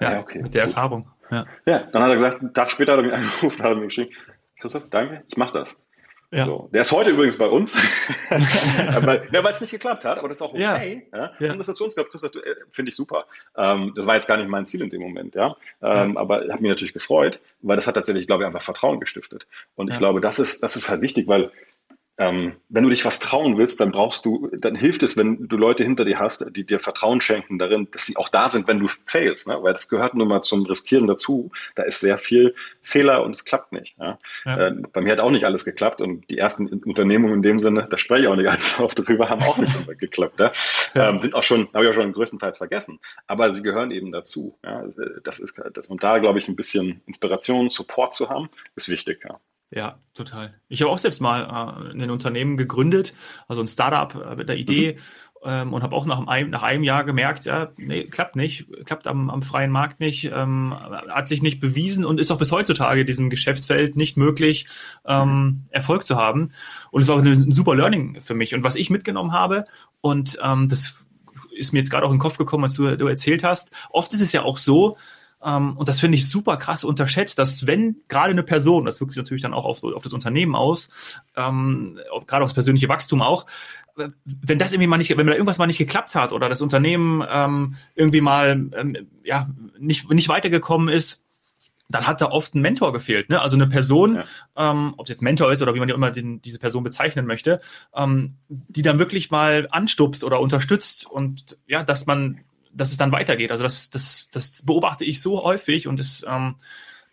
Ja, 0.00 0.12
ja 0.12 0.20
okay, 0.20 0.42
mit 0.42 0.54
der 0.54 0.64
gut. 0.64 0.74
Erfahrung. 0.74 1.10
Ja. 1.30 1.46
ja, 1.66 1.78
dann 1.80 2.02
hat 2.02 2.10
er 2.10 2.14
gesagt, 2.14 2.40
einen 2.40 2.54
Tag 2.54 2.70
später 2.70 2.92
hat 2.92 3.00
er 3.00 3.04
mich 3.04 3.12
angerufen, 3.14 3.62
hat 3.62 3.72
er 3.72 3.76
mir 3.76 3.86
geschrieben, 3.86 4.12
Christoph, 4.58 4.88
danke, 4.88 5.24
ich 5.28 5.36
mache 5.36 5.52
das. 5.52 5.80
Ja. 6.34 6.46
So. 6.46 6.68
Der 6.72 6.82
ist 6.82 6.90
heute 6.90 7.10
übrigens 7.10 7.38
bei 7.38 7.46
uns, 7.46 7.76
weil 8.28 9.28
ja, 9.30 9.48
es 9.48 9.60
nicht 9.60 9.70
geklappt 9.70 10.04
hat, 10.04 10.18
aber 10.18 10.28
das 10.28 10.38
ist 10.38 10.42
auch 10.42 10.52
okay. 10.52 11.06
Ja. 11.12 11.32
Ja. 11.38 11.52
Und 11.52 11.58
das 11.58 11.68
hat 11.68 11.76
zu 11.76 11.84
uns 11.84 11.94
gehabt, 11.94 12.12
äh, 12.12 12.54
finde 12.70 12.88
ich 12.88 12.96
super. 12.96 13.26
Ähm, 13.56 13.92
das 13.94 14.06
war 14.06 14.16
jetzt 14.16 14.26
gar 14.26 14.36
nicht 14.36 14.48
mein 14.48 14.66
Ziel 14.66 14.82
in 14.82 14.90
dem 14.90 15.00
Moment, 15.00 15.36
ja. 15.36 15.56
Ähm, 15.80 16.14
ja. 16.14 16.20
Aber 16.20 16.40
hat 16.40 16.60
mich 16.60 16.68
natürlich 16.68 16.92
gefreut, 16.92 17.40
weil 17.62 17.76
das 17.76 17.86
hat 17.86 17.94
tatsächlich, 17.94 18.26
glaube 18.26 18.42
ich, 18.42 18.46
einfach 18.48 18.62
Vertrauen 18.62 18.98
gestiftet. 18.98 19.46
Und 19.76 19.90
ich 19.90 19.98
glaube, 19.98 20.20
das 20.20 20.40
ist, 20.40 20.62
das 20.62 20.74
ist 20.74 20.88
halt 20.88 21.02
wichtig, 21.02 21.28
weil 21.28 21.52
ähm, 22.16 22.56
wenn 22.68 22.84
du 22.84 22.90
dich 22.90 23.04
was 23.04 23.18
trauen 23.18 23.58
willst, 23.58 23.80
dann 23.80 23.90
brauchst 23.90 24.24
du, 24.24 24.48
dann 24.56 24.76
hilft 24.76 25.02
es, 25.02 25.16
wenn 25.16 25.48
du 25.48 25.56
Leute 25.56 25.82
hinter 25.82 26.04
dir 26.04 26.20
hast, 26.20 26.46
die 26.54 26.64
dir 26.64 26.78
Vertrauen 26.78 27.20
schenken 27.20 27.58
darin, 27.58 27.88
dass 27.90 28.06
sie 28.06 28.16
auch 28.16 28.28
da 28.28 28.48
sind, 28.48 28.68
wenn 28.68 28.78
du 28.78 28.86
failst, 29.06 29.48
ne? 29.48 29.58
weil 29.62 29.72
das 29.72 29.88
gehört 29.88 30.14
nun 30.14 30.28
mal 30.28 30.40
zum 30.42 30.64
Riskieren 30.64 31.08
dazu. 31.08 31.50
Da 31.74 31.82
ist 31.82 32.00
sehr 32.00 32.18
viel 32.18 32.54
Fehler 32.82 33.24
und 33.24 33.32
es 33.32 33.44
klappt 33.44 33.72
nicht. 33.72 33.96
Ja? 33.98 34.18
Ja. 34.44 34.68
Äh, 34.68 34.76
bei 34.92 35.00
mir 35.00 35.12
hat 35.12 35.20
auch 35.20 35.32
nicht 35.32 35.44
alles 35.44 35.64
geklappt 35.64 36.00
und 36.00 36.30
die 36.30 36.38
ersten 36.38 36.68
Unternehmungen 36.68 37.36
in 37.36 37.42
dem 37.42 37.58
Sinne, 37.58 37.88
da 37.90 37.98
spreche 37.98 38.22
ich 38.22 38.28
auch 38.28 38.36
nicht 38.36 38.46
ganz 38.46 38.78
oft 38.78 38.96
drüber, 38.96 39.28
haben 39.28 39.42
auch 39.42 39.58
nicht 39.58 39.74
immer 39.82 39.96
geklappt. 39.96 40.38
Ja? 40.38 40.52
Ähm, 40.94 41.20
sind 41.20 41.34
auch 41.34 41.42
schon, 41.42 41.68
habe 41.74 41.84
ich 41.84 41.90
auch 41.90 41.94
schon 41.94 42.12
größtenteils 42.12 42.58
vergessen. 42.58 43.00
Aber 43.26 43.52
sie 43.52 43.62
gehören 43.62 43.90
eben 43.90 44.12
dazu. 44.12 44.58
Das 45.24 45.38
ist 45.40 45.60
das. 45.72 45.88
Und 45.88 46.04
da 46.04 46.18
glaube 46.18 46.38
ich, 46.38 46.48
ein 46.48 46.56
bisschen 46.56 47.02
Inspiration, 47.06 47.68
Support 47.68 48.14
zu 48.14 48.28
haben, 48.28 48.48
ist 48.76 48.88
wichtig. 48.88 49.24
Ja. 49.74 49.98
Total. 50.14 50.54
Ich 50.68 50.80
habe 50.80 50.92
auch 50.92 50.98
selbst 50.98 51.20
mal 51.20 51.42
äh, 51.42 51.90
ein 51.90 52.10
Unternehmen 52.10 52.56
gegründet, 52.56 53.14
also 53.48 53.60
ein 53.60 53.66
Startup 53.66 54.14
äh, 54.14 54.36
mit 54.36 54.48
der 54.48 54.56
Idee 54.56 54.92
mhm. 54.92 55.50
ähm, 55.50 55.72
und 55.72 55.82
habe 55.82 55.96
auch 55.96 56.06
nach 56.06 56.24
einem, 56.28 56.50
nach 56.50 56.62
einem 56.62 56.84
Jahr 56.84 57.02
gemerkt, 57.02 57.46
ja, 57.46 57.72
nee, 57.76 58.04
klappt 58.04 58.36
nicht, 58.36 58.68
klappt 58.84 59.08
am, 59.08 59.28
am 59.28 59.42
freien 59.42 59.72
Markt 59.72 59.98
nicht, 59.98 60.30
ähm, 60.32 60.72
hat 60.72 61.28
sich 61.28 61.42
nicht 61.42 61.58
bewiesen 61.58 62.04
und 62.04 62.20
ist 62.20 62.30
auch 62.30 62.38
bis 62.38 62.52
heutzutage 62.52 63.00
in 63.00 63.08
diesem 63.08 63.28
Geschäftsfeld 63.28 63.96
nicht 63.96 64.16
möglich, 64.16 64.66
ähm, 65.04 65.64
Erfolg 65.70 66.06
zu 66.06 66.14
haben. 66.14 66.52
Und 66.92 67.02
es 67.02 67.08
war 67.08 67.16
auch 67.16 67.22
ein 67.22 67.50
super 67.50 67.74
Learning 67.74 68.20
für 68.20 68.34
mich. 68.34 68.54
Und 68.54 68.62
was 68.62 68.76
ich 68.76 68.90
mitgenommen 68.90 69.32
habe, 69.32 69.64
und 70.00 70.38
ähm, 70.44 70.68
das 70.68 71.08
ist 71.56 71.72
mir 71.72 71.80
jetzt 71.80 71.90
gerade 71.90 72.06
auch 72.06 72.10
in 72.10 72.16
den 72.18 72.22
Kopf 72.22 72.38
gekommen, 72.38 72.62
als 72.62 72.74
du, 72.74 72.96
du 72.96 73.08
erzählt 73.08 73.42
hast, 73.42 73.72
oft 73.90 74.12
ist 74.12 74.20
es 74.20 74.32
ja 74.32 74.42
auch 74.42 74.58
so, 74.58 74.96
ähm, 75.44 75.76
und 75.76 75.88
das 75.88 76.00
finde 76.00 76.16
ich 76.16 76.28
super 76.28 76.56
krass 76.56 76.84
unterschätzt, 76.84 77.38
dass 77.38 77.66
wenn 77.66 77.96
gerade 78.08 78.30
eine 78.30 78.42
Person, 78.42 78.84
das 78.84 79.00
wirkt 79.00 79.12
sich 79.12 79.22
natürlich 79.22 79.42
dann 79.42 79.54
auch 79.54 79.64
auf, 79.64 79.84
auf 79.84 80.02
das 80.02 80.12
Unternehmen 80.12 80.54
aus, 80.54 80.88
ähm, 81.36 81.98
gerade 82.26 82.44
aufs 82.44 82.54
persönliche 82.54 82.88
Wachstum 82.88 83.22
auch, 83.22 83.46
wenn 84.24 84.58
das 84.58 84.72
irgendwie 84.72 84.88
mal 84.88 84.96
nicht, 84.96 85.16
wenn 85.16 85.26
da 85.26 85.32
irgendwas 85.32 85.58
mal 85.58 85.66
nicht 85.66 85.78
geklappt 85.78 86.14
hat 86.14 86.32
oder 86.32 86.48
das 86.48 86.62
Unternehmen 86.62 87.24
ähm, 87.30 87.76
irgendwie 87.94 88.20
mal 88.20 88.70
ähm, 88.76 88.96
ja 89.22 89.48
nicht 89.78 90.10
nicht 90.10 90.28
weitergekommen 90.28 90.88
ist, 90.88 91.22
dann 91.88 92.06
hat 92.06 92.20
da 92.20 92.26
oft 92.26 92.54
ein 92.54 92.62
Mentor 92.62 92.92
gefehlt, 92.92 93.28
ne? 93.28 93.40
Also 93.40 93.56
eine 93.56 93.66
Person, 93.66 94.16
ja. 94.16 94.24
ähm, 94.70 94.94
ob 94.96 95.06
es 95.06 95.10
jetzt 95.10 95.22
Mentor 95.22 95.52
ist 95.52 95.62
oder 95.62 95.74
wie 95.74 95.78
man 95.78 95.88
ja 95.88 95.94
immer 95.94 96.10
den, 96.10 96.40
diese 96.42 96.58
Person 96.58 96.82
bezeichnen 96.82 97.26
möchte, 97.26 97.60
ähm, 97.94 98.36
die 98.48 98.82
dann 98.82 98.98
wirklich 98.98 99.30
mal 99.30 99.68
anstupst 99.70 100.24
oder 100.24 100.40
unterstützt 100.40 101.06
und 101.06 101.58
ja, 101.66 101.84
dass 101.84 102.06
man 102.06 102.40
dass 102.74 102.90
es 102.90 102.98
dann 102.98 103.12
weitergeht. 103.12 103.50
Also 103.50 103.62
das, 103.62 103.90
das, 103.90 104.28
das 104.30 104.62
beobachte 104.64 105.04
ich 105.04 105.20
so 105.20 105.42
häufig 105.42 105.86
und 105.88 106.00
ist 106.00 106.24
ähm, 106.28 106.56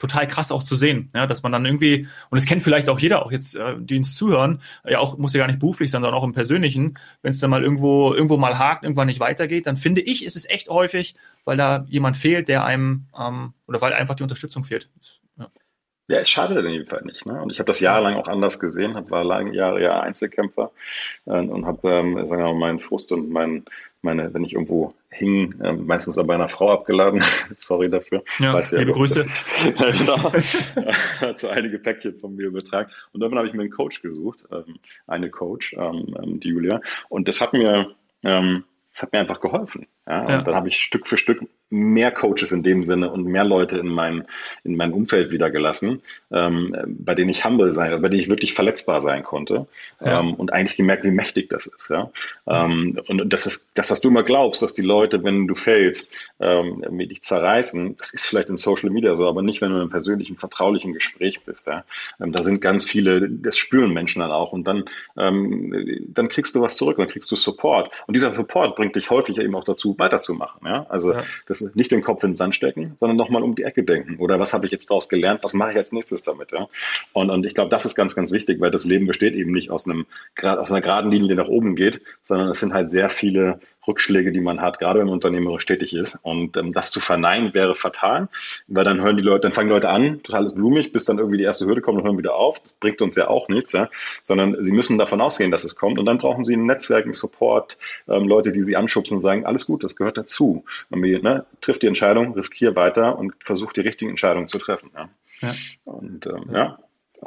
total 0.02 0.28
krass 0.28 0.52
auch 0.52 0.64
zu 0.64 0.76
sehen, 0.76 1.10
ja, 1.14 1.28
dass 1.28 1.44
man 1.44 1.52
dann 1.52 1.64
irgendwie, 1.64 2.08
und 2.32 2.38
es 2.38 2.48
kennt 2.48 2.64
vielleicht 2.64 2.90
auch 2.90 3.00
jeder, 3.00 3.24
auch 3.24 3.32
jetzt, 3.32 3.56
äh, 3.56 3.76
die 3.78 3.98
uns 3.98 4.16
zuhören, 4.16 4.60
ja 4.84 4.98
auch, 4.98 5.18
muss 5.20 5.34
ja 5.34 5.38
gar 5.38 5.48
nicht 5.48 5.60
beruflich 5.60 5.92
sein, 5.92 6.02
sondern 6.02 6.20
auch 6.20 6.24
im 6.24 6.34
Persönlichen, 6.34 6.96
wenn 7.22 7.30
es 7.30 7.40
dann 7.40 7.52
mal 7.52 7.64
irgendwo, 7.64 8.12
irgendwo 8.14 8.38
mal 8.38 8.58
hakt, 8.58 8.84
irgendwann 8.84 9.06
nicht 9.06 9.20
weitergeht, 9.20 9.68
dann 9.68 9.78
finde 9.78 10.02
ich, 10.02 10.26
ist 10.26 10.36
es 10.36 10.50
echt 10.50 10.70
häufig, 10.70 11.16
weil 11.46 11.56
da 11.56 11.86
jemand 11.88 12.18
fehlt, 12.18 12.48
der 12.48 12.66
einem, 12.66 13.06
ähm, 13.18 13.54
oder 13.68 13.80
weil 13.80 13.94
einfach 13.94 14.16
die 14.16 14.24
Unterstützung 14.24 14.64
fehlt. 14.64 14.90
Ja. 15.02 15.21
Ja, 16.12 16.20
es 16.20 16.30
schadet 16.30 16.58
in 16.58 16.72
jedem 16.72 16.88
Fall 16.88 17.04
nicht. 17.06 17.26
Ne? 17.26 17.42
Und 17.42 17.52
ich 17.52 17.60
habe 17.60 17.68
das 17.68 17.80
jahrelang 17.80 18.16
auch 18.16 18.28
anders 18.28 18.60
gesehen, 18.60 18.96
hab, 18.96 19.10
war 19.12 19.24
lange 19.24 19.56
Jahre 19.56 19.82
ja 19.82 20.02
Einzelkämpfer 20.02 20.72
äh, 21.26 21.40
und 21.40 21.66
habe 21.66 21.90
ähm, 21.90 22.26
sagen 22.26 22.44
wir 22.44 22.52
mal, 22.52 22.54
meinen 22.54 22.80
Frust 22.80 23.14
und 23.14 23.30
mein, 23.30 23.64
meine, 24.02 24.34
wenn 24.34 24.44
ich 24.44 24.54
irgendwo 24.54 24.94
hing, 25.10 25.56
äh, 25.62 25.72
meistens 25.72 26.18
bei 26.28 26.34
einer 26.34 26.50
Frau 26.50 26.70
abgeladen. 26.70 27.24
Sorry 27.56 27.90
dafür. 27.90 28.26
Ja, 28.40 28.54
Weiß 28.54 28.72
ja 28.72 28.80
liebe 28.80 28.92
Grüße. 28.92 29.26
genau. 29.64 30.34
Hat 31.22 31.40
so 31.40 31.48
einige 31.48 31.80
Päckchen 31.80 32.20
von 32.20 32.36
mir 32.36 32.48
übertragen. 32.48 32.92
Und 33.14 33.22
dann 33.22 33.34
habe 33.38 33.48
ich 33.48 33.54
mir 33.54 33.62
einen 33.62 33.72
Coach 33.72 34.02
gesucht, 34.02 34.44
ähm, 34.52 34.80
eine 35.08 35.30
Coach, 35.30 35.74
ähm, 35.80 36.14
ähm, 36.22 36.42
die 36.42 36.50
Julia. 36.50 36.82
Und 37.08 37.30
das 37.30 37.40
hat 37.40 37.54
mir, 37.54 37.96
ähm, 38.26 38.66
das 38.90 39.04
hat 39.04 39.14
mir 39.14 39.20
einfach 39.20 39.40
geholfen. 39.40 39.88
Ja? 40.12 40.30
ja. 40.30 40.38
Und 40.40 40.48
dann 40.48 40.56
habe 40.56 40.68
ich 40.68 40.78
Stück 40.80 41.08
für 41.08 41.18
Stück 41.18 41.42
mehr 41.72 42.12
Coaches 42.12 42.52
in 42.52 42.64
dem 42.64 42.82
Sinne 42.84 43.10
und 43.10 43.26
mehr 43.26 43.46
Leute 43.46 43.78
in 43.78 43.88
mein, 43.88 44.26
in 44.66 44.76
mein 44.76 44.92
Umfeld 44.92 45.32
wieder 45.32 45.50
gelassen, 45.50 46.02
ähm, 46.30 46.76
bei 46.86 47.16
denen 47.16 47.30
ich 47.30 47.46
humble 47.46 47.72
sein, 47.72 48.02
bei 48.02 48.10
denen 48.10 48.22
ich 48.22 48.30
wirklich 48.30 48.54
verletzbar 48.54 49.00
sein 49.00 49.24
konnte 49.24 49.68
ja. 50.02 50.20
ähm, 50.20 50.34
und 50.34 50.52
eigentlich 50.52 50.76
gemerkt, 50.76 51.06
wie 51.06 51.12
mächtig 51.12 51.50
das 51.50 51.68
ist. 51.68 51.90
Ja? 51.90 52.12
Ähm, 52.46 53.00
und 53.08 53.32
das 53.32 53.46
ist 53.46 53.72
das, 53.76 53.90
was 53.90 54.02
du 54.02 54.10
immer 54.10 54.24
glaubst, 54.24 54.62
dass 54.62 54.74
die 54.74 54.82
Leute, 54.82 55.24
wenn 55.24 55.48
du 55.48 55.56
failst, 55.56 56.14
ähm, 56.42 56.84
mit 56.90 57.10
dich 57.10 57.22
zerreißen, 57.22 57.96
das 57.96 58.14
ist 58.14 58.26
vielleicht 58.26 58.50
in 58.50 58.58
Social 58.58 58.90
Media 58.90 59.16
so, 59.16 59.26
aber 59.26 59.42
nicht, 59.42 59.62
wenn 59.62 59.70
du 59.70 59.76
in 59.76 59.82
einem 59.82 59.90
persönlichen, 59.90 60.36
vertraulichen 60.36 60.92
Gespräch 60.92 61.46
bist. 61.46 61.68
Ja? 61.68 61.86
Ähm, 62.20 62.34
da 62.34 62.44
sind 62.44 62.60
ganz 62.60 62.84
viele, 62.84 63.30
das 63.30 63.58
spüren 63.58 63.94
Menschen 63.94 64.20
dann 64.20 64.32
auch 64.32 64.52
und 64.52 64.66
dann, 64.66 64.84
ähm, 65.18 65.74
dann 66.10 66.28
kriegst 66.28 66.54
du 66.54 66.62
was 66.62 66.76
zurück, 66.76 66.98
dann 66.98 67.08
kriegst 67.08 67.32
du 67.32 67.38
Support. 67.38 67.92
Und 68.08 68.16
dieser 68.16 68.34
Support 68.34 68.76
bringt 68.76 68.98
dich 68.98 69.10
häufig 69.10 69.38
eben 69.38 69.56
auch 69.56 69.64
dazu, 69.64 69.94
weiterzumachen. 70.02 70.68
Ja? 70.68 70.86
Also 70.90 71.14
ja. 71.14 71.24
das 71.48 71.62
nicht 71.76 71.92
den 71.92 72.02
Kopf 72.04 72.24
in 72.24 72.32
den 72.32 72.36
Sand 72.36 72.56
stecken, 72.56 72.98
sondern 73.00 73.16
nochmal 73.16 73.44
um 73.44 73.56
die 73.56 73.64
Ecke 73.64 73.84
denken. 73.84 74.18
Oder 74.18 74.40
was 74.40 74.54
habe 74.54 74.66
ich 74.66 74.72
jetzt 74.74 74.90
daraus 74.90 75.08
gelernt? 75.08 75.44
Was 75.44 75.54
mache 75.54 75.72
ich 75.72 75.78
als 75.78 75.94
nächstes 75.94 76.24
damit? 76.24 76.52
Ja? 76.52 76.68
Und, 77.14 77.30
und 77.30 77.46
ich 77.46 77.56
glaube, 77.56 77.70
das 77.70 77.86
ist 77.86 77.96
ganz, 77.96 78.16
ganz 78.16 78.34
wichtig, 78.34 78.60
weil 78.60 78.72
das 78.72 78.84
Leben 78.84 79.08
besteht 79.08 79.34
eben 79.36 79.54
nicht 79.54 79.72
aus, 79.72 79.88
einem, 79.88 80.06
aus 80.42 80.72
einer 80.72 80.82
geraden 80.82 81.12
Linie, 81.12 81.30
die 81.30 81.36
nach 81.36 81.48
oben 81.48 81.76
geht, 81.76 82.02
sondern 82.22 82.50
es 82.50 82.60
sind 82.60 82.74
halt 82.74 82.90
sehr 82.90 83.10
viele 83.10 83.62
Rückschläge, 83.88 84.32
die 84.32 84.42
man 84.42 84.62
hat, 84.62 84.80
gerade 84.80 85.00
wenn 85.00 85.08
man 85.08 85.16
unternehmerisch 85.16 85.66
tätig 85.66 85.96
ist. 85.96 86.16
Und 86.24 86.58
ähm, 86.58 86.74
das 86.74 86.92
zu 86.92 87.00
verneinen 87.00 87.54
wäre 87.54 87.76
fatal, 87.76 88.28
weil 88.68 88.84
dann 88.84 89.02
hören 89.02 89.18
die 89.18 89.24
Leute, 89.24 89.42
dann 89.42 89.54
fangen 89.54 89.70
Leute 89.70 89.90
an, 89.90 90.22
totales 90.24 90.54
blumig, 90.54 90.92
bis 90.92 91.06
dann 91.06 91.18
irgendwie 91.18 91.38
die 91.38 91.44
erste 91.44 91.66
Hürde 91.66 91.82
kommt 91.82 91.98
und 92.00 92.04
hören 92.04 92.18
wieder 92.18 92.36
auf. 92.36 92.60
Das 92.60 92.74
bringt 92.74 93.02
uns 93.02 93.16
ja 93.16 93.28
auch 93.28 93.50
nichts, 93.50 93.72
ja? 93.72 93.90
sondern 94.22 94.64
sie 94.64 94.72
müssen 94.72 94.98
davon 94.98 95.22
ausgehen, 95.22 95.52
dass 95.52 95.64
es 95.64 95.76
kommt. 95.76 96.00
Und 96.00 96.06
dann 96.06 96.18
brauchen 96.18 96.44
sie 96.44 96.56
ein 96.56 96.66
Netzwerk, 96.66 97.06
einen 97.06 97.14
Support, 97.14 97.78
ähm, 98.08 98.28
Leute, 98.28 98.52
die 98.52 98.64
sie 98.64 98.76
anschubsen 98.76 99.18
und 99.18 99.22
sagen, 99.22 99.46
alles 99.46 99.66
gut, 99.66 99.84
das 99.84 99.96
gehört 99.96 100.18
dazu. 100.18 100.64
Ne, 100.90 101.46
trifft 101.62 101.84
die 101.84 101.88
Entscheidung, 101.88 102.34
riskier 102.34 102.76
weiter 102.76 103.18
und 103.18 103.34
versucht 103.44 103.78
die 103.78 103.82
richtigen 103.82 104.12
Entscheidungen 104.12 104.48
zu 104.48 104.60
treffen. 104.60 104.92
Ja. 104.96 105.10
ja. 105.42 105.56
Und 105.86 106.28
ähm, 106.28 106.50
ja, 106.54 106.80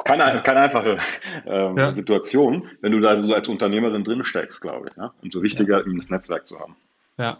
keine, 0.03 0.41
keine 0.41 0.59
einfache 0.59 0.97
ähm, 1.45 1.77
ja. 1.77 1.93
Situation, 1.93 2.69
wenn 2.81 2.91
du 2.91 2.99
da 2.99 3.21
so 3.21 3.33
als 3.33 3.47
Unternehmerin 3.47 4.03
drin 4.03 4.23
steckst, 4.23 4.61
glaube 4.61 4.89
ich. 4.89 4.97
Ja? 4.97 5.13
Umso 5.21 5.41
wichtiger, 5.41 5.79
ja. 5.79 5.85
eben 5.85 5.97
das 5.97 6.09
Netzwerk 6.09 6.45
zu 6.45 6.59
haben. 6.59 6.75
Ja. 7.17 7.37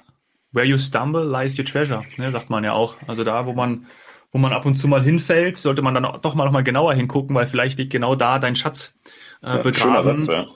Where 0.52 0.66
you 0.66 0.78
stumble 0.78 1.26
lies 1.30 1.58
your 1.60 1.66
treasure, 1.66 2.06
ne, 2.18 2.32
sagt 2.32 2.50
man 2.50 2.64
ja 2.64 2.72
auch. 2.72 2.96
Also 3.08 3.26
da, 3.26 3.46
wo 3.46 3.52
man, 3.52 3.88
wo 4.32 4.38
man 4.38 4.54
ab 4.54 4.66
und 4.66 4.76
zu 4.76 4.88
mal 4.88 5.04
hinfällt, 5.04 5.58
sollte 5.58 5.82
man 5.82 5.94
dann 5.94 6.08
doch 6.22 6.34
mal 6.34 6.46
noch 6.46 6.54
mal 6.54 6.64
genauer 6.64 6.94
hingucken, 6.94 7.36
weil 7.36 7.46
vielleicht 7.46 7.78
liegt 7.78 7.92
genau 7.92 8.16
da 8.16 8.40
dein 8.40 8.56
Schatz 8.56 8.98
äh, 9.44 9.48
ja, 9.48 9.58
begraben. 9.58 10.18
Satz, 10.18 10.28
ja. 10.28 10.48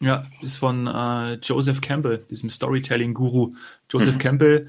ja, 0.00 0.24
ist 0.40 0.56
von 0.56 0.86
äh, 0.86 1.34
Joseph 1.42 1.80
Campbell, 1.80 2.18
diesem 2.30 2.48
Storytelling-Guru. 2.48 3.54
Joseph 3.90 4.14
mhm. 4.14 4.20
Campbell 4.20 4.68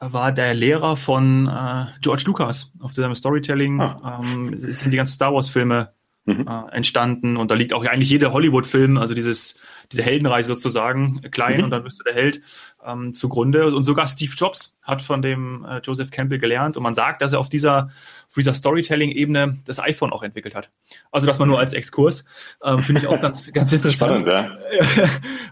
war 0.00 0.32
der 0.32 0.52
Lehrer 0.52 0.98
von 0.98 1.48
äh, 1.48 1.86
George 2.02 2.24
Lucas 2.26 2.72
auf 2.80 2.92
seinem 2.92 3.14
Storytelling. 3.14 3.80
Ah. 3.80 4.20
Ähm, 4.22 4.54
sind 4.70 4.90
die 4.90 4.98
ganzen 4.98 5.14
Star 5.14 5.32
Wars-Filme 5.32 5.94
mhm. 6.24 6.46
äh, 6.46 6.74
entstanden 6.74 7.36
und 7.36 7.50
da 7.50 7.54
liegt 7.54 7.72
auch 7.72 7.84
eigentlich 7.84 8.10
jeder 8.10 8.32
Hollywood-Film, 8.32 8.98
also 8.98 9.14
dieses, 9.14 9.56
diese 9.90 10.02
Heldenreise 10.02 10.48
sozusagen, 10.48 11.20
klein 11.30 11.58
mhm. 11.58 11.64
und 11.64 11.70
dann 11.70 11.84
bist 11.84 12.00
du 12.00 12.04
der 12.04 12.14
Held 12.14 12.40
ähm, 12.84 13.14
zugrunde. 13.14 13.74
Und 13.74 13.84
sogar 13.84 14.06
Steve 14.06 14.32
Jobs 14.36 14.76
hat 14.82 15.02
von 15.02 15.22
dem 15.22 15.64
äh, 15.64 15.80
Joseph 15.82 16.10
Campbell 16.10 16.38
gelernt 16.38 16.76
und 16.76 16.82
man 16.82 16.94
sagt, 16.94 17.22
dass 17.22 17.32
er 17.32 17.40
auf 17.40 17.48
dieser, 17.48 17.90
auf 18.28 18.34
dieser 18.36 18.54
Storytelling-Ebene 18.54 19.60
das 19.64 19.80
iPhone 19.80 20.12
auch 20.12 20.22
entwickelt 20.22 20.54
hat. 20.54 20.70
Also 21.10 21.26
das 21.26 21.38
mal 21.38 21.46
nur 21.46 21.58
als 21.58 21.72
Exkurs, 21.72 22.24
ähm, 22.62 22.82
finde 22.82 23.02
ich 23.02 23.06
auch 23.06 23.20
ganz, 23.22 23.52
ganz 23.52 23.72
interessant. 23.72 24.20
Spannend, 24.20 24.50
ja. 24.96 25.08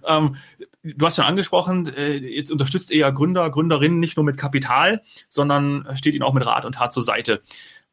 ähm, 0.16 0.36
du 0.82 1.06
hast 1.06 1.16
schon 1.16 1.24
angesprochen, 1.24 1.86
äh, 1.94 2.16
jetzt 2.16 2.50
unterstützt 2.50 2.90
ihr 2.90 2.98
ja 2.98 3.10
Gründer, 3.10 3.50
Gründerinnen 3.50 4.00
nicht 4.00 4.16
nur 4.16 4.24
mit 4.24 4.38
Kapital, 4.38 5.02
sondern 5.28 5.86
steht 5.94 6.14
ihnen 6.14 6.24
auch 6.24 6.34
mit 6.34 6.46
Rat 6.46 6.64
und 6.64 6.76
Tat 6.76 6.92
zur 6.92 7.02
Seite. 7.02 7.42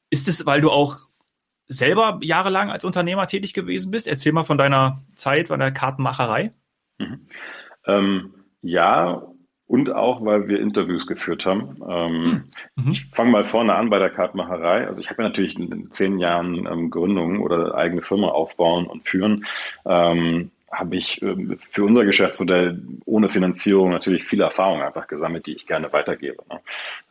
Ist 0.10 0.28
es, 0.28 0.46
weil 0.46 0.62
du 0.62 0.72
auch 0.72 0.98
selber 1.68 2.20
jahrelang 2.22 2.70
als 2.70 2.86
Unternehmer 2.86 3.28
tätig 3.28 3.54
gewesen 3.54 3.92
bist? 3.92 4.08
Erzähl 4.08 4.34
mal 4.34 4.44
von 4.44 4.58
deiner 4.58 5.02
Zeit 5.16 5.50
bei 5.50 5.58
der 5.58 5.72
Kartenmacherei. 5.72 6.52
Mhm. 6.98 7.28
Ähm, 7.86 8.34
ja, 8.62 9.24
und 9.68 9.92
auch, 9.92 10.24
weil 10.24 10.48
wir 10.48 10.60
Interviews 10.60 11.08
geführt 11.08 11.46
haben. 11.46 11.78
Ähm, 11.90 12.46
hm. 12.76 12.86
mhm. 12.86 12.92
Ich 12.92 13.06
fange 13.06 13.32
mal 13.32 13.46
vorne 13.46 13.74
an 13.74 13.90
bei 13.90 13.98
der 13.98 14.12
Kartenmacherei. 14.12 14.88
Also 14.88 15.02
ich 15.02 15.10
habe 15.10 15.24
ja 15.24 15.30
natürlich 15.30 15.58
in 15.58 15.92
zehn 15.92 16.20
Jahren 16.20 16.68
ähm, 16.68 16.92
Gründung 16.92 17.42
oder 17.42 17.74
eigene 17.74 18.02
Firma 18.02 18.28
aufbauen 18.30 18.86
und 18.86 19.04
führen. 19.04 19.46
Ähm, 19.86 20.52
habe 20.72 20.96
ich 20.96 21.22
ähm, 21.22 21.58
für 21.60 21.84
unser 21.84 22.06
Geschäftsmodell 22.06 22.82
ohne 23.06 23.30
Finanzierung 23.30 23.92
natürlich 23.92 24.24
viele 24.24 24.44
Erfahrungen 24.44 24.82
einfach 24.82 25.08
gesammelt, 25.08 25.46
die 25.46 25.54
ich 25.54 25.68
gerne 25.68 25.94
weitergebe. 25.94 26.44
Ne? 26.50 26.60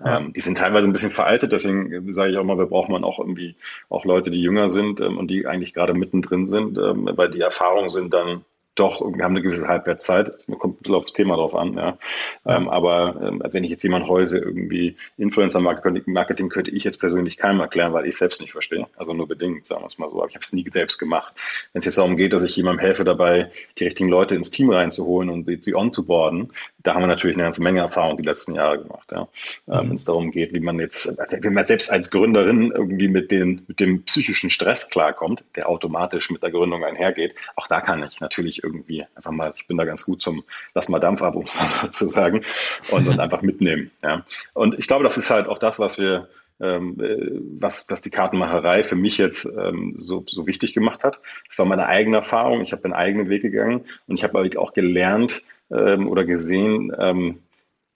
Ja. 0.05 0.19
Ähm, 0.19 0.33
die 0.33 0.41
sind 0.41 0.59
teilweise 0.59 0.89
ein 0.89 0.93
bisschen 0.93 1.11
veraltet, 1.11 1.53
deswegen 1.53 1.93
äh, 1.93 2.13
sage 2.13 2.33
ich 2.33 2.39
auch 2.39 2.45
mal, 2.45 2.59
wir 2.59 2.67
brauchen 2.67 2.93
man 2.93 3.05
auch 3.05 3.19
irgendwie 3.19 3.55
auch 3.89 4.05
Leute, 4.05 4.31
die 4.31 4.43
jünger 4.43 4.69
sind 4.71 5.01
ähm, 5.01 5.19
und 5.19 5.29
die 5.31 5.47
eigentlich 5.47 5.73
gerade 5.73 5.95
mittendrin 5.95 6.47
sind, 6.49 6.77
weil 6.77 7.31
die 7.31 7.41
Erfahrungen 7.41 7.89
sind 7.89 8.13
dann 8.13 8.45
doch, 8.75 9.01
wir 9.01 9.25
haben 9.25 9.33
eine 9.33 9.43
gewisse 9.43 9.69
Halbwertszeit. 9.69 10.29
Es 10.29 10.47
kommt 10.47 10.77
ein 10.77 10.83
bisschen 10.83 10.95
aufs 10.97 11.13
Thema 11.13 11.37
drauf 11.37 11.55
an, 11.55 11.75
ja. 11.75 11.99
Ähm, 12.45 12.69
aber 12.69 13.21
ähm, 13.23 13.43
also 13.43 13.55
wenn 13.55 13.65
ich 13.65 13.71
jetzt 13.71 13.85
jemand 13.85 14.09
Häuse 14.09 14.39
irgendwie 14.39 14.97
Influencer-Marketing 15.17 16.49
könnte 16.49 16.71
ich 16.73 16.83
jetzt 16.83 16.99
persönlich 16.99 17.37
keinem 17.37 17.61
erklären, 17.61 17.93
weil 17.93 18.07
ich 18.07 18.17
selbst 18.17 18.41
nicht 18.41 18.53
verstehe. 18.53 18.87
Also 18.97 19.15
nur 19.15 19.29
bedingt, 19.29 19.67
sagen 19.67 19.83
wir 19.83 19.87
es 19.87 19.99
mal 19.99 20.11
so. 20.11 20.19
Aber 20.19 20.29
ich 20.29 20.35
habe 20.35 20.43
es 20.43 20.53
nie 20.53 20.69
selbst 20.71 20.99
gemacht. 20.99 21.35
Wenn 21.73 21.81
es 21.81 21.85
jetzt 21.85 21.99
darum 21.99 22.17
geht, 22.17 22.33
dass 22.33 22.43
ich 22.43 22.57
jemandem 22.57 22.81
helfe 22.81 23.05
dabei, 23.05 23.51
die 23.79 23.85
richtigen 23.85 24.09
Leute 24.09 24.35
ins 24.35 24.51
Team 24.51 24.71
reinzuholen 24.71 25.31
und 25.31 25.47
sie, 25.47 25.59
sie 25.61 25.75
onzuboarden, 25.75 26.53
da 26.85 26.95
haben 26.95 27.03
wir 27.03 27.07
natürlich 27.07 27.37
eine 27.37 27.45
ganze 27.45 27.63
Menge 27.63 27.81
Erfahrung 27.81 28.19
die 28.19 28.23
letzten 28.23 28.55
Jahre 28.55 28.79
gemacht, 28.79 29.11
ja. 29.11 29.27
Ähm, 29.67 29.87
mhm. 29.87 29.89
Wenn 29.89 29.97
es 29.97 30.05
darum 30.05 30.31
geht, 30.31 30.53
wie 30.53 30.61
man 30.61 30.79
jetzt, 30.79 31.19
wie 31.31 31.49
man 31.49 31.67
selbst 31.67 31.91
als 31.91 32.11
Gründerin 32.11 32.71
irgendwie 32.71 33.09
mit 33.09 33.33
den, 33.33 33.65
mit 33.67 33.81
dem 33.81 34.05
psychischen 34.05 34.51
Stress 34.51 34.91
klarkommt, 34.91 35.45
der 35.57 35.69
automatisch 35.69 36.31
mit 36.31 36.43
der 36.43 36.51
Gründung 36.51 36.85
einhergeht, 36.85 37.35
auch 37.57 37.67
da 37.69 37.81
kann 37.81 38.03
ich 38.05 38.21
natürlich 38.21 38.63
irgendwie 38.63 39.07
einfach 39.15 39.31
mal, 39.31 39.53
ich 39.57 39.67
bin 39.67 39.79
da 39.79 39.85
ganz 39.85 40.05
gut 40.05 40.21
zum, 40.21 40.45
lass 40.75 40.91
mal 40.91 41.01
Dampf 41.01 41.23
ab, 41.23 41.35
um 41.35 41.47
sozusagen, 41.83 42.43
und, 42.91 43.09
und 43.09 43.19
einfach 43.19 43.41
mitnehmen. 43.41 43.91
Ja. 44.03 44.25
Und 44.53 44.79
ich 44.79 44.87
glaube, 44.87 45.05
das 45.05 45.17
ist 45.17 45.31
halt 45.31 45.49
auch 45.49 45.59
das, 45.59 45.79
was 45.79 45.99
wir, 45.99 46.29
ähm, 46.61 47.01
äh, 47.01 47.41
was, 47.61 47.87
was 47.89 48.03
die 48.03 48.11
Kartenmacherei 48.11 48.85
für 48.85 48.95
mich 48.95 49.17
jetzt 49.17 49.47
ähm, 49.59 49.95
so, 49.97 50.23
so 50.27 50.47
wichtig 50.47 50.75
gemacht 50.75 51.03
hat. 51.03 51.19
Das 51.49 51.59
war 51.59 51.65
meine 51.65 51.87
eigene 51.87 52.19
Erfahrung. 52.19 52.61
Ich 52.61 52.73
habe 52.73 52.85
einen 52.85 52.93
eigenen 52.93 53.31
Weg 53.31 53.41
gegangen 53.41 53.87
und 54.07 54.19
ich 54.19 54.23
habe 54.23 54.51
auch 54.59 54.75
gelernt 54.75 55.43
ähm, 55.75 56.09
oder 56.09 56.25
gesehen, 56.25 56.93
ähm, 56.99 57.39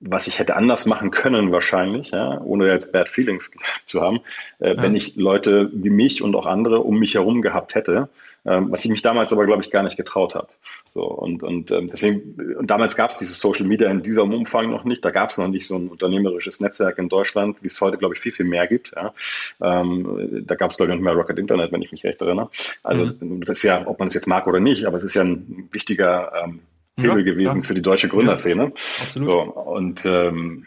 was 0.01 0.29
ich 0.29 0.39
hätte 0.39 0.55
anders 0.55 0.87
machen 0.87 1.11
können 1.11 1.51
wahrscheinlich, 1.51 2.11
ja, 2.11 2.41
ohne 2.41 2.69
jetzt 2.69 2.93
Bad 2.93 3.09
Feelings 3.09 3.51
zu 3.85 4.01
haben, 4.01 4.21
äh, 4.61 4.75
ja. 4.75 4.83
wenn 4.83 4.95
ich 4.95 5.17
Leute 5.17 5.71
wie 5.73 5.91
mich 5.91 6.23
und 6.23 6.37
auch 6.37 6.47
andere 6.47 6.81
um 6.81 6.99
mich 6.99 7.15
herum 7.15 7.43
gehabt 7.43 7.75
hätte, 7.75 8.09
ähm, 8.45 8.71
was 8.71 8.85
ich 8.85 8.91
mich 8.91 9.03
damals 9.03 9.33
aber, 9.33 9.47
glaube 9.47 9.63
ich, 9.63 9.71
gar 9.71 9.83
nicht 9.83 9.97
getraut 9.97 10.35
habe. 10.35 10.49
So, 10.95 11.05
und, 11.05 11.43
und 11.43 11.71
ähm, 11.71 11.91
deswegen, 11.93 12.57
und 12.57 12.71
damals 12.71 12.97
gab 12.97 13.11
es 13.11 13.19
dieses 13.19 13.41
Social 13.41 13.67
Media 13.67 13.91
in 13.91 14.03
diesem 14.03 14.33
Umfang 14.33 14.71
noch 14.71 14.85
nicht. 14.85 15.05
Da 15.05 15.11
gab 15.11 15.31
es 15.31 15.39
noch 15.39 15.49
nicht 15.49 15.67
so 15.67 15.77
ein 15.77 15.89
unternehmerisches 15.89 16.61
Netzwerk 16.61 16.99
in 16.99 17.09
Deutschland, 17.09 17.59
wie 17.63 17.67
es 17.67 17.81
heute, 17.81 17.99
glaube 17.99 18.15
ich, 18.15 18.21
viel, 18.21 18.33
viel 18.33 18.47
mehr 18.47 18.67
gibt. 18.67 18.93
Ja. 18.97 19.13
Ähm, 19.61 20.45
da 20.47 20.55
gab 20.55 20.71
es, 20.71 20.77
glaube 20.77 20.93
ich, 20.93 20.99
noch 20.99 21.05
mehr 21.05 21.13
Rocket 21.13 21.39
Internet, 21.39 21.73
wenn 21.73 21.83
ich 21.83 21.93
mich 21.93 22.05
recht 22.05 22.21
erinnere. 22.21 22.51
Also 22.83 23.05
mhm. 23.05 23.45
das 23.45 23.59
ist 23.59 23.65
ja, 23.65 23.87
ob 23.87 23.99
man 23.99 24.07
es 24.09 24.15
jetzt 24.15 24.27
mag 24.27 24.47
oder 24.47 24.61
nicht, 24.61 24.87
aber 24.87 24.97
es 24.97 25.05
ist 25.05 25.15
ja 25.15 25.23
ein 25.23 25.69
wichtiger 25.73 26.33
ähm, 26.45 26.61
Hebel 26.99 27.19
ja, 27.19 27.33
gewesen 27.33 27.61
klar. 27.61 27.65
für 27.65 27.75
die 27.75 27.83
deutsche 27.83 28.09
Gründerszene. 28.09 28.73
Ja, 29.15 29.23
so, 29.23 29.41
und 29.41 30.05
ähm, 30.05 30.67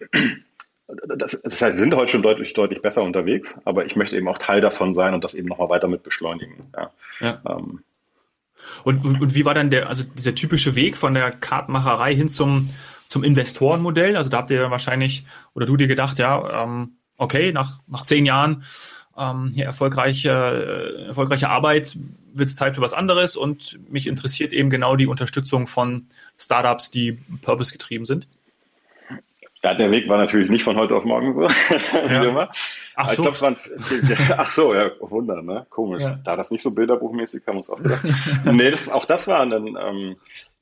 das, 1.17 1.41
das, 1.41 1.61
heißt, 1.61 1.75
wir 1.75 1.81
sind 1.81 1.95
heute 1.95 2.11
schon 2.11 2.21
deutlich, 2.21 2.53
deutlich 2.53 2.81
besser 2.81 3.03
unterwegs, 3.03 3.59
aber 3.65 3.85
ich 3.85 3.95
möchte 3.95 4.17
eben 4.17 4.27
auch 4.27 4.37
Teil 4.37 4.61
davon 4.61 4.93
sein 4.93 5.13
und 5.13 5.23
das 5.23 5.33
eben 5.33 5.47
nochmal 5.47 5.69
weiter 5.69 5.87
mit 5.87 6.03
beschleunigen. 6.03 6.71
Ja. 6.75 6.91
ja. 7.19 7.41
Ähm. 7.47 7.83
Und, 8.83 9.05
und, 9.05 9.21
und, 9.21 9.35
wie 9.35 9.45
war 9.45 9.53
dann 9.53 9.69
der, 9.69 9.87
also 9.89 10.03
dieser 10.03 10.35
typische 10.35 10.75
Weg 10.75 10.97
von 10.97 11.13
der 11.13 11.31
Kartenmacherei 11.31 12.13
hin 12.15 12.29
zum, 12.29 12.69
zum 13.07 13.23
Investorenmodell? 13.23 14.15
Also 14.15 14.29
da 14.29 14.37
habt 14.37 14.51
ihr 14.51 14.59
dann 14.59 14.71
wahrscheinlich, 14.71 15.25
oder 15.53 15.65
du 15.65 15.77
dir 15.77 15.87
gedacht, 15.87 16.19
ja, 16.19 16.63
ähm, 16.63 16.97
okay, 17.17 17.51
nach, 17.51 17.79
nach 17.87 18.03
zehn 18.03 18.25
Jahren 18.25 18.63
ähm, 19.21 19.51
hier 19.53 19.65
erfolgreiche, 19.65 20.29
äh, 20.29 21.07
erfolgreiche 21.07 21.49
Arbeit 21.49 21.97
wird 22.33 22.49
es 22.49 22.55
Zeit 22.55 22.75
für 22.75 22.81
was 22.81 22.93
anderes 22.93 23.35
und 23.35 23.79
mich 23.89 24.07
interessiert 24.07 24.53
eben 24.53 24.69
genau 24.69 24.95
die 24.95 25.07
Unterstützung 25.07 25.67
von 25.67 26.07
Startups, 26.37 26.91
die 26.91 27.19
purpose-getrieben 27.41 28.05
sind. 28.05 28.27
Ja, 29.63 29.75
der 29.75 29.91
Weg 29.91 30.09
war 30.09 30.17
natürlich 30.17 30.49
nicht 30.49 30.63
von 30.63 30.75
heute 30.75 30.95
auf 30.95 31.03
morgen 31.03 31.33
so, 31.33 31.43
ja. 32.09 32.49
Ach 32.95 33.09
so. 33.09 33.11
Ich 33.11 33.21
glaube, 33.21 33.35
es 33.35 33.41
waren, 33.43 33.53
es 33.53 33.89
geht, 33.89 34.17
ach 34.37 34.49
so, 34.49 34.73
ja, 34.73 34.89
Wunder, 35.01 35.43
ne? 35.43 35.67
Komisch. 35.69 36.01
Ja. 36.01 36.19
Da 36.23 36.35
das 36.35 36.49
nicht 36.49 36.63
so 36.63 36.73
bilderbuchmäßig 36.73 37.45
kam, 37.45 37.57
uns 37.57 37.69
auch 37.69 37.77
gedacht. 37.77 38.03
nee, 38.45 38.71
das, 38.71 38.89
auch 38.89 39.05
das 39.05 39.27
war 39.27 39.41
ein, 39.41 39.51
ähm, 39.51 40.15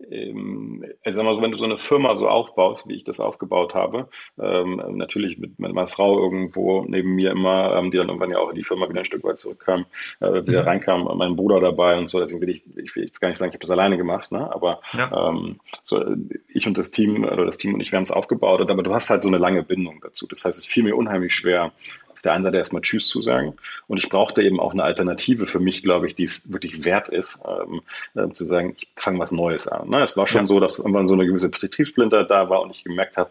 ähm, 0.09 0.85
ich 1.03 1.13
sag 1.13 1.23
mal 1.23 1.33
so, 1.33 1.41
wenn 1.41 1.51
du 1.51 1.57
so 1.57 1.65
eine 1.65 1.77
Firma 1.77 2.15
so 2.15 2.27
aufbaust, 2.27 2.87
wie 2.87 2.95
ich 2.95 3.03
das 3.03 3.19
aufgebaut 3.19 3.75
habe, 3.75 4.09
ähm, 4.39 4.81
natürlich 4.91 5.37
mit 5.37 5.59
meiner 5.59 5.87
Frau 5.87 6.19
irgendwo 6.19 6.85
neben 6.87 7.15
mir 7.15 7.31
immer, 7.31 7.75
ähm, 7.75 7.91
die 7.91 7.97
dann 7.97 8.07
irgendwann 8.07 8.31
ja 8.31 8.37
auch 8.37 8.49
in 8.49 8.55
die 8.55 8.63
Firma 8.63 8.89
wieder 8.89 8.99
ein 8.99 9.05
Stück 9.05 9.23
weit 9.23 9.37
zurückkam, 9.37 9.85
äh, 10.19 10.45
wieder 10.45 10.61
mhm. 10.61 10.67
reinkam, 10.67 11.17
mein 11.17 11.35
Bruder 11.35 11.59
dabei 11.59 11.97
und 11.97 12.09
so, 12.09 12.19
deswegen 12.19 12.41
will 12.41 12.49
ich, 12.49 12.63
ich 12.77 12.95
will 12.95 13.03
jetzt 13.03 13.19
gar 13.19 13.29
nicht 13.29 13.37
sagen, 13.37 13.49
ich 13.49 13.55
habe 13.55 13.61
das 13.61 13.71
alleine 13.71 13.97
gemacht, 13.97 14.31
ne? 14.31 14.53
aber 14.53 14.81
ja. 14.93 15.29
ähm, 15.29 15.59
so, 15.83 16.03
ich 16.47 16.67
und 16.67 16.77
das 16.77 16.91
Team, 16.91 17.23
oder 17.23 17.45
das 17.45 17.57
Team 17.57 17.73
und 17.73 17.81
ich, 17.81 17.91
wir 17.91 17.97
haben 17.97 18.03
es 18.03 18.11
aufgebaut, 18.11 18.69
aber 18.69 18.83
du 18.83 18.93
hast 18.93 19.09
halt 19.09 19.23
so 19.23 19.29
eine 19.29 19.37
lange 19.37 19.63
Bindung 19.63 19.99
dazu. 20.01 20.27
Das 20.27 20.45
heißt, 20.45 20.57
es 20.57 20.65
fiel 20.65 20.83
mir 20.83 20.95
unheimlich 20.95 21.35
schwer, 21.35 21.71
auf 22.19 22.23
der 22.23 22.33
einen 22.33 22.43
Seite 22.43 22.57
erstmal 22.57 22.81
Tschüss 22.81 23.07
zu 23.07 23.21
sagen. 23.21 23.55
Und 23.87 23.97
ich 23.97 24.09
brauchte 24.09 24.43
eben 24.43 24.59
auch 24.59 24.73
eine 24.73 24.83
Alternative 24.83 25.45
für 25.45 25.61
mich, 25.61 25.83
glaube 25.83 26.05
ich, 26.05 26.15
die 26.15 26.25
es 26.25 26.51
wirklich 26.51 26.83
wert 26.83 27.07
ist, 27.07 27.41
ähm, 27.47 27.81
äh, 28.13 28.33
zu 28.33 28.43
sagen, 28.45 28.75
ich 28.75 28.89
fange 28.97 29.19
was 29.19 29.31
Neues 29.31 29.69
an. 29.69 29.87
Ne? 29.87 30.03
Es 30.03 30.17
war 30.17 30.27
schon 30.27 30.41
ja. 30.41 30.47
so, 30.47 30.59
dass 30.59 30.79
irgendwann 30.79 31.07
so 31.07 31.13
eine 31.13 31.25
gewisse 31.25 31.47
Betriebssplinter 31.47 32.25
da 32.25 32.49
war 32.49 32.61
und 32.61 32.75
ich 32.75 32.83
gemerkt 32.83 33.15
habe, 33.15 33.29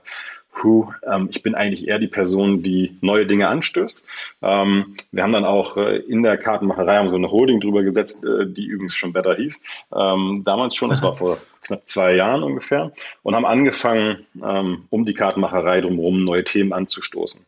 Puh, 0.55 0.90
ähm, 1.07 1.29
ich 1.31 1.42
bin 1.42 1.55
eigentlich 1.55 1.87
eher 1.87 1.98
die 1.98 2.09
Person, 2.09 2.62
die 2.62 2.96
neue 3.03 3.27
Dinge 3.27 3.46
anstößt. 3.48 4.05
Ähm, 4.40 4.96
wir 5.12 5.22
haben 5.22 5.35
dann 5.35 5.44
auch 5.44 5.77
äh, 5.77 5.98
in 5.98 6.22
der 6.22 6.38
Kartenmacherei 6.38 6.96
haben 6.96 7.09
so 7.09 7.16
eine 7.16 7.31
Holding 7.31 7.61
drüber 7.61 7.83
gesetzt, 7.83 8.24
äh, 8.24 8.46
die 8.46 8.64
übrigens 8.64 8.96
schon 8.96 9.12
Better 9.12 9.37
hieß. 9.37 9.61
Ähm, 9.94 10.42
damals 10.46 10.74
schon, 10.74 10.88
das 10.88 11.03
war 11.03 11.14
vor 11.14 11.37
knapp 11.61 11.87
zwei 11.87 12.14
Jahren 12.14 12.42
ungefähr, 12.42 12.90
und 13.22 13.37
haben 13.37 13.44
angefangen, 13.44 14.27
ähm, 14.42 14.87
um 14.88 15.05
die 15.05 15.14
Kartenmacherei 15.14 15.83
drumherum 15.83 16.24
neue 16.24 16.42
Themen 16.42 16.72
anzustoßen 16.72 17.44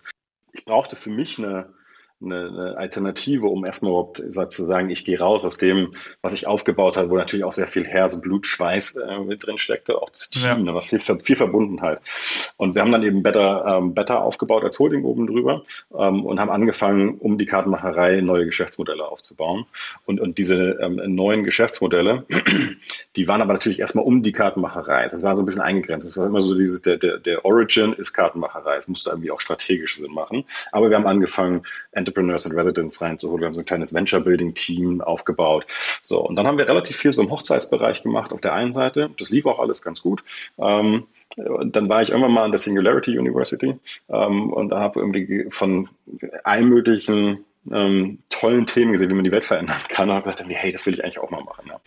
ich 0.60 0.66
brauchte 0.66 0.94
für 0.94 1.08
mich 1.08 1.38
eine, 1.38 1.72
eine, 2.22 2.48
eine 2.48 2.76
Alternative, 2.76 3.46
um 3.46 3.64
erstmal 3.64 3.92
überhaupt 3.92 4.22
sozusagen, 4.28 4.90
ich 4.90 5.04
gehe 5.04 5.18
raus 5.18 5.44
aus 5.44 5.58
dem, 5.58 5.94
was 6.22 6.32
ich 6.32 6.46
aufgebaut 6.46 6.96
habe, 6.96 7.10
wo 7.10 7.16
natürlich 7.16 7.44
auch 7.44 7.52
sehr 7.52 7.66
viel 7.66 7.86
Herz, 7.86 8.20
Blut, 8.20 8.46
Schweiß 8.46 8.96
äh, 8.96 9.18
mit 9.20 9.46
drin 9.46 9.58
steckte, 9.58 10.00
auch 10.00 10.10
das 10.10 10.30
Team, 10.30 10.42
ja. 10.42 10.54
da 10.54 10.74
war 10.74 10.82
viel, 10.82 11.00
viel 11.00 11.36
Verbundenheit. 11.36 12.00
Und 12.56 12.74
wir 12.74 12.82
haben 12.82 12.92
dann 12.92 13.02
eben 13.02 13.22
Better, 13.22 13.64
ähm, 13.66 13.94
Better 13.94 14.22
aufgebaut 14.22 14.64
als 14.64 14.78
Holding 14.78 15.04
oben 15.04 15.26
drüber 15.26 15.62
ähm, 15.96 16.24
und 16.24 16.40
haben 16.40 16.50
angefangen, 16.50 17.18
um 17.18 17.38
die 17.38 17.46
Kartenmacherei 17.46 18.20
neue 18.20 18.46
Geschäftsmodelle 18.46 19.04
aufzubauen. 19.04 19.66
Und, 20.04 20.20
und 20.20 20.38
diese 20.38 20.78
ähm, 20.80 21.00
neuen 21.14 21.44
Geschäftsmodelle, 21.44 22.26
die 23.16 23.28
waren 23.28 23.40
aber 23.40 23.54
natürlich 23.54 23.80
erstmal 23.80 24.04
um 24.04 24.22
die 24.22 24.32
Kartenmacherei. 24.32 25.04
Das 25.04 25.22
war 25.22 25.36
so 25.36 25.42
ein 25.42 25.46
bisschen 25.46 25.62
eingegrenzt. 25.62 26.06
Das 26.06 26.18
war 26.18 26.26
immer 26.26 26.40
so 26.40 26.54
dieses, 26.54 26.82
der, 26.82 26.96
der, 26.96 27.18
der 27.18 27.44
Origin 27.44 27.92
ist 27.92 28.12
Kartenmacherei. 28.12 28.76
Es 28.76 28.88
musste 28.88 29.10
irgendwie 29.10 29.30
auch 29.30 29.40
strategisch 29.40 29.96
Sinn 29.96 30.12
machen. 30.12 30.44
Aber 30.72 30.90
wir 30.90 30.96
haben 30.96 31.06
angefangen, 31.06 31.62
Entrepreneurs 32.10 32.46
in 32.46 32.52
Residence 32.52 33.00
reinzuholen. 33.00 33.40
Wir 33.40 33.46
haben 33.46 33.54
so 33.54 33.60
ein 33.60 33.66
kleines 33.66 33.94
Venture-Building-Team 33.94 35.00
aufgebaut. 35.00 35.66
So, 36.02 36.20
und 36.26 36.36
dann 36.36 36.46
haben 36.46 36.58
wir 36.58 36.68
relativ 36.68 36.96
viel 36.96 37.12
so 37.12 37.22
im 37.22 37.30
Hochzeitsbereich 37.30 38.02
gemacht 38.02 38.32
auf 38.32 38.40
der 38.40 38.52
einen 38.52 38.72
Seite. 38.72 39.10
Das 39.18 39.30
lief 39.30 39.46
auch 39.46 39.58
alles 39.58 39.82
ganz 39.82 40.02
gut. 40.02 40.22
Ähm, 40.58 41.06
dann 41.36 41.88
war 41.88 42.02
ich 42.02 42.10
irgendwann 42.10 42.32
mal 42.32 42.44
an 42.44 42.50
der 42.50 42.58
Singularity 42.58 43.16
University 43.16 43.76
ähm, 44.08 44.52
und 44.52 44.70
da 44.70 44.80
habe 44.80 44.98
irgendwie 44.98 45.46
von 45.50 45.88
allen 46.42 46.68
möglichen 46.68 47.44
ähm, 47.70 48.20
tollen 48.30 48.66
Themen 48.66 48.92
gesehen, 48.92 49.10
wie 49.10 49.14
man 49.14 49.24
die 49.24 49.32
Welt 49.32 49.44
verändern 49.44 49.76
kann 49.88 50.08
und 50.08 50.16
habe 50.16 50.30
gedacht, 50.30 50.44
hey, 50.48 50.72
das 50.72 50.86
will 50.86 50.94
ich 50.94 51.04
eigentlich 51.04 51.18
auch 51.18 51.30
mal 51.30 51.42
machen. 51.42 51.66
Ja. 51.68 51.80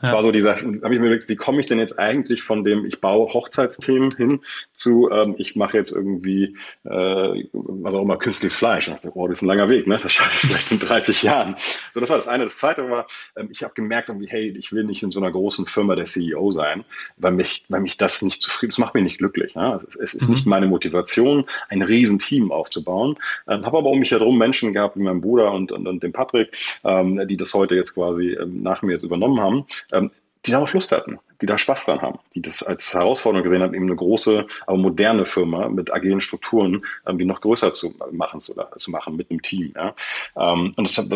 Das 0.00 0.10
ja. 0.10 0.16
war 0.16 0.22
so 0.22 0.32
dieser, 0.32 0.56
habe 0.56 0.66
ich 0.74 0.82
mir 0.82 0.96
überlegt, 0.96 1.28
wie 1.28 1.36
komme 1.36 1.60
ich 1.60 1.66
denn 1.66 1.78
jetzt 1.78 1.98
eigentlich 1.98 2.42
von 2.42 2.64
dem, 2.64 2.86
ich 2.86 3.00
baue 3.00 3.32
Hochzeitsthemen 3.32 4.10
hin 4.16 4.40
zu, 4.72 5.10
ähm, 5.10 5.34
ich 5.38 5.54
mache 5.56 5.76
jetzt 5.76 5.92
irgendwie, 5.92 6.56
äh, 6.84 7.44
was 7.52 7.94
auch 7.94 8.02
immer, 8.02 8.16
künstliches 8.16 8.56
Fleisch. 8.56 8.88
Und 8.88 8.94
ich 8.94 9.02
dachte, 9.02 9.16
oh, 9.16 9.28
das 9.28 9.38
ist 9.38 9.42
ein 9.42 9.48
langer 9.48 9.68
Weg, 9.68 9.86
ne? 9.86 9.98
Das 10.00 10.12
schaffe 10.12 10.30
ich 10.34 10.50
vielleicht 10.50 10.72
in 10.72 10.78
30 10.78 11.22
Jahren. 11.22 11.56
So, 11.92 12.00
das 12.00 12.08
war 12.08 12.16
das 12.16 12.28
eine. 12.28 12.44
Das 12.44 12.56
zweite 12.56 12.88
war, 12.90 13.06
ähm, 13.36 13.48
ich 13.50 13.62
habe 13.62 13.74
gemerkt, 13.74 14.08
irgendwie, 14.08 14.28
hey, 14.28 14.54
ich 14.58 14.72
will 14.72 14.84
nicht 14.84 15.02
in 15.02 15.10
so 15.10 15.20
einer 15.20 15.30
großen 15.30 15.66
Firma 15.66 15.94
der 15.94 16.06
CEO 16.06 16.50
sein, 16.52 16.84
weil 17.18 17.32
mich, 17.32 17.64
weil 17.68 17.80
mich 17.80 17.98
das 17.98 18.22
nicht 18.22 18.40
zufrieden, 18.40 18.70
das 18.70 18.78
macht 18.78 18.94
mich 18.94 19.04
nicht 19.04 19.18
glücklich. 19.18 19.54
Ne? 19.54 19.74
Es, 19.76 19.96
es 19.96 20.14
ist 20.14 20.28
mhm. 20.28 20.34
nicht 20.34 20.46
meine 20.46 20.66
Motivation, 20.66 21.44
ein 21.68 21.82
Riesenteam 21.82 22.50
aufzubauen. 22.50 23.16
Ähm, 23.46 23.66
habe 23.66 23.78
aber 23.78 23.90
um 23.90 23.98
mich 23.98 24.12
herum 24.12 24.38
Menschen 24.38 24.72
gehabt, 24.72 24.96
wie 24.96 25.02
mein 25.02 25.17
meinem 25.18 25.20
Bruder 25.20 25.52
und, 25.52 25.72
und, 25.72 25.86
und 25.86 26.02
dem 26.02 26.12
Patrick, 26.12 26.56
ähm, 26.84 27.26
die 27.26 27.36
das 27.36 27.54
heute 27.54 27.74
jetzt 27.74 27.94
quasi 27.94 28.30
ähm, 28.30 28.62
nach 28.62 28.82
mir 28.82 28.92
jetzt 28.92 29.04
übernommen 29.04 29.40
haben, 29.40 29.66
ähm, 29.92 30.10
die 30.48 30.52
darauf 30.52 30.72
Lust 30.72 30.92
hatten, 30.92 31.18
die 31.42 31.46
da 31.46 31.58
Spaß 31.58 31.84
dran 31.84 32.00
haben, 32.00 32.18
die 32.34 32.40
das 32.40 32.62
als 32.62 32.94
Herausforderung 32.94 33.44
gesehen 33.44 33.62
haben, 33.62 33.74
eben 33.74 33.84
eine 33.84 33.96
große, 33.96 34.46
aber 34.66 34.76
moderne 34.78 35.26
Firma 35.26 35.68
mit 35.68 35.92
agilen 35.92 36.22
Strukturen 36.22 36.86
irgendwie 37.04 37.26
noch 37.26 37.42
größer 37.42 37.74
zu 37.74 37.94
machen, 38.10 38.40
zu, 38.40 38.54
zu 38.78 38.90
machen 38.90 39.16
mit 39.16 39.30
einem 39.30 39.42
Team. 39.42 39.74
Ja. 39.76 39.94
Ähm, 40.36 40.72
und 40.74 40.88
das, 40.88 41.06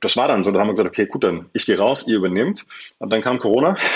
das 0.00 0.16
war 0.16 0.28
dann 0.28 0.44
so, 0.44 0.52
da 0.52 0.60
haben 0.60 0.68
wir 0.68 0.74
gesagt, 0.74 0.90
okay, 0.90 1.06
gut, 1.06 1.24
dann 1.24 1.46
ich 1.52 1.66
gehe 1.66 1.76
raus, 1.76 2.06
ihr 2.06 2.16
übernehmt. 2.16 2.66
Und 2.98 3.10
dann 3.10 3.20
kam 3.20 3.38
Corona. 3.38 3.76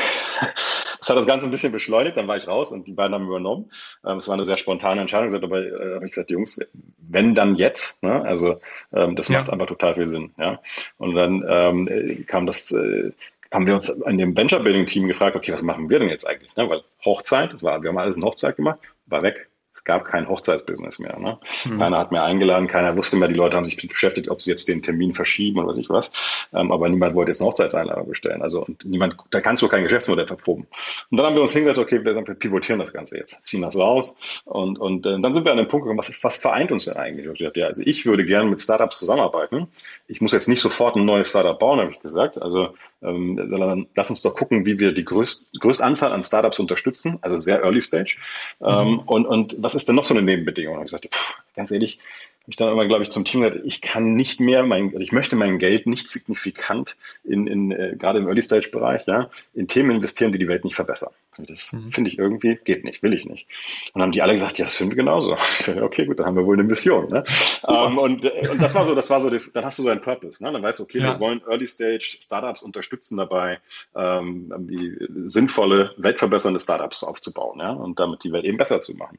Das 1.03 1.09
hat 1.09 1.17
das 1.17 1.27
Ganze 1.27 1.47
ein 1.47 1.51
bisschen 1.51 1.73
beschleunigt, 1.73 2.17
dann 2.17 2.29
war 2.29 2.37
ich 2.37 2.47
raus 2.47 2.71
und 2.71 2.87
die 2.87 2.93
beiden 2.93 3.13
haben 3.13 3.27
übernommen. 3.27 3.73
Ähm, 4.07 4.19
es 4.19 4.29
war 4.29 4.35
eine 4.35 4.45
sehr 4.45 4.57
spontane 4.57 5.01
Entscheidung, 5.01 5.35
aber 5.35 5.59
äh, 5.61 5.95
habe 5.97 6.07
ich 6.07 6.13
gesagt, 6.13 6.31
Jungs, 6.31 6.61
wenn 7.01 7.35
dann 7.35 7.57
jetzt, 7.57 8.05
ne? 8.05 8.23
also 8.23 8.61
ähm, 8.93 9.17
das 9.17 9.27
ja. 9.27 9.41
macht 9.41 9.51
einfach 9.51 9.67
total 9.67 9.97
viel 9.97 10.07
Sinn. 10.07 10.31
Ja? 10.39 10.61
Und 10.99 11.15
dann 11.15 11.45
ähm, 11.45 12.25
kam 12.29 12.47
das, 12.47 12.71
äh, 12.71 13.11
haben 13.53 13.67
wir 13.67 13.75
uns 13.75 13.89
in 13.89 14.19
dem 14.19 14.37
Venture 14.37 14.61
Building 14.61 14.87
Team 14.87 15.07
gefragt, 15.07 15.37
okay, 15.37 15.53
was 15.53 15.63
machen 15.63 15.91
wir 15.91 15.99
denn 15.99 16.09
jetzt 16.09 16.27
eigentlich? 16.27 16.57
Ne? 16.57 16.69
Weil 16.69 16.83
Hochzeit, 17.05 17.63
war, 17.63 17.83
wir 17.83 17.91
haben 17.91 17.99
alles 17.99 18.17
in 18.17 18.25
Hochzeit 18.25 18.57
gemacht, 18.57 18.79
war 19.07 19.23
weg 19.23 19.49
es 19.75 19.85
gab 19.85 20.05
kein 20.05 20.29
Hochzeitsbusiness 20.29 20.99
mehr. 20.99 21.19
Ne? 21.19 21.39
Mhm. 21.65 21.79
Keiner 21.79 21.99
hat 21.99 22.13
mehr 22.13 22.25
eingeladen, 22.25 22.67
keiner 22.67 22.97
wusste 22.97 23.17
mehr, 23.17 23.29
die 23.29 23.35
Leute 23.35 23.57
haben 23.57 23.65
sich 23.65 23.77
beschäftigt, 23.89 24.29
ob 24.29 24.43
sie 24.43 24.51
jetzt 24.51 24.69
den 24.69 24.83
Termin 24.83 25.13
verschieben 25.15 25.59
oder 25.59 25.69
was 25.69 25.79
ich 25.79 25.89
was. 25.89 26.13
Ähm, 26.53 26.71
aber 26.73 26.89
niemand 26.89 27.15
wollte 27.15 27.31
jetzt 27.31 27.41
eine 27.41 27.49
Hochzeitseinladung 27.49 28.09
bestellen. 28.09 28.43
Also 28.43 28.65
und 28.65 28.85
niemand, 28.85 29.17
da 29.31 29.41
kannst 29.41 29.63
du 29.63 29.69
kein 29.69 29.83
Geschäftsmodell 29.85 30.27
verproben. 30.27 30.67
Und 31.11 31.17
dann 31.17 31.27
haben 31.27 31.35
wir 31.35 31.43
uns 31.43 31.53
hingesetzt, 31.53 31.79
okay, 31.79 32.05
wir, 32.05 32.15
wir 32.15 32.35
pivotieren 32.35 32.79
das 32.79 32.93
Ganze 32.93 33.17
jetzt, 33.17 33.47
ziehen 33.47 33.63
das 33.63 33.77
raus. 33.77 34.15
Und, 34.45 34.79
und 34.79 35.07
äh, 35.07 35.21
dann 35.21 35.33
sind 35.33 35.45
wir 35.45 35.53
an 35.53 35.59
den 35.59 35.69
Punkt 35.69 35.85
gekommen, 35.85 35.99
was, 35.99 36.23
was 36.23 36.37
vereint 36.37 36.71
uns 36.71 36.85
denn 36.85 36.97
eigentlich? 36.97 37.27
Ich 37.27 37.41
dachte, 37.41 37.61
ja, 37.61 37.67
also 37.67 37.83
ich 37.85 38.05
würde 38.07 38.25
gerne 38.25 38.49
mit 38.49 38.61
Startups 38.61 38.99
zusammenarbeiten. 38.99 39.69
Ich 40.07 40.21
muss 40.21 40.33
jetzt 40.33 40.49
nicht 40.49 40.61
sofort 40.61 40.97
ein 40.97 41.05
neues 41.05 41.31
Startup 41.31 41.59
bauen, 41.59 41.81
habe 41.81 41.91
ich 41.91 42.01
gesagt. 42.01 42.41
Also 42.41 42.75
ähm, 43.03 43.49
sondern 43.51 43.87
lass 43.95 44.11
uns 44.11 44.23
doch 44.23 44.35
gucken, 44.35 44.65
wie 44.65 44.79
wir 44.79 44.93
die 44.93 45.05
größt, 45.05 45.59
größte 45.61 45.85
Anzahl 45.85 46.13
an 46.13 46.23
Startups 46.23 46.59
unterstützen, 46.59 47.19
also 47.21 47.39
sehr 47.39 47.63
Early 47.63 47.81
Stage. 47.81 48.19
Mhm. 48.61 48.67
Ähm, 48.67 48.99
und, 49.07 49.27
und 49.27 49.57
was 49.63 49.75
ist 49.75 49.89
denn 49.89 49.97
noch 49.97 50.05
so 50.05 50.15
eine 50.15 50.23
Nebenbedingung? 50.23 50.79
Und 50.79 50.85
ich 50.85 50.91
sagte, 50.91 51.09
ganz 51.55 51.71
ehrlich, 51.71 51.99
ich 52.47 52.57
dann 52.57 52.69
immer, 52.69 52.87
glaube 52.87 53.03
ich, 53.03 53.11
zum 53.11 53.25
Team 53.25 53.43
gesagt, 53.43 53.63
ich 53.65 53.81
kann 53.81 54.15
nicht 54.15 54.41
mehr, 54.41 54.65
mein, 54.65 54.93
ich 55.01 55.13
möchte 55.13 55.37
mein 55.37 55.59
Geld 55.59 55.87
nicht 55.87 56.09
signifikant 56.09 56.97
in, 57.25 57.47
in 57.47 57.71
äh, 57.71 57.95
gerade 57.97 58.19
im 58.19 58.27
Early-Stage-Bereich, 58.27 59.07
ja, 59.07 59.31
in 59.55 59.69
Themen 59.69 59.93
investieren, 59.93 60.33
die 60.33 60.39
die 60.39 60.49
Welt 60.49 60.65
nicht 60.65 60.75
verbessern. 60.75 61.13
Das 61.39 61.73
mhm. 61.73 61.91
finde 61.91 62.11
ich 62.11 62.19
irgendwie, 62.19 62.59
geht 62.63 62.85
nicht, 62.85 63.03
will 63.03 63.15
ich 63.15 63.25
nicht. 63.25 63.47
Und 63.87 64.01
dann 64.01 64.03
haben 64.03 64.13
die 64.13 64.23
alle 64.23 64.35
gesagt, 64.35 64.59
ja, 64.59 64.67
das 64.67 64.77
finden 64.77 64.93
wir 64.93 64.97
genauso. 64.97 65.37
okay, 65.81 66.05
gut, 66.05 66.19
dann 66.19 66.27
haben 66.27 66.37
wir 66.37 66.45
wohl 66.45 66.57
eine 66.57 66.65
Mission. 66.65 67.09
Ne? 67.09 67.25
um, 67.63 67.75
ähm, 67.75 67.99
und, 67.99 68.25
äh, 68.25 68.49
und 68.51 68.61
das 68.61 68.75
war 68.75 68.85
so, 68.85 68.95
das 68.95 69.09
war 69.09 69.21
so, 69.21 69.31
das, 69.31 69.53
dann 69.53 69.65
hast 69.65 69.79
du 69.79 69.85
so 69.85 69.89
einen 69.89 70.01
Purpose. 70.03 70.45
Ne? 70.45 70.53
Dann 70.53 70.63
weißt 70.63 70.81
du, 70.81 70.83
okay, 70.83 70.99
ja. 70.99 71.15
wir 71.15 71.21
wollen 71.21 71.41
Early-Stage-Startups 71.47 72.63
unterstützen 72.63 73.17
dabei, 73.17 73.61
ähm, 73.97 74.53
die 74.59 74.99
sinnvolle, 75.25 75.95
weltverbessernde 75.97 76.61
Startups 76.61 77.03
aufzubauen 77.03 77.61
ja? 77.61 77.73
und 77.73 77.99
damit 77.99 78.25
die 78.25 78.33
Welt 78.33 78.45
eben 78.45 78.59
besser 78.59 78.81
zu 78.81 78.95
machen. 78.95 79.19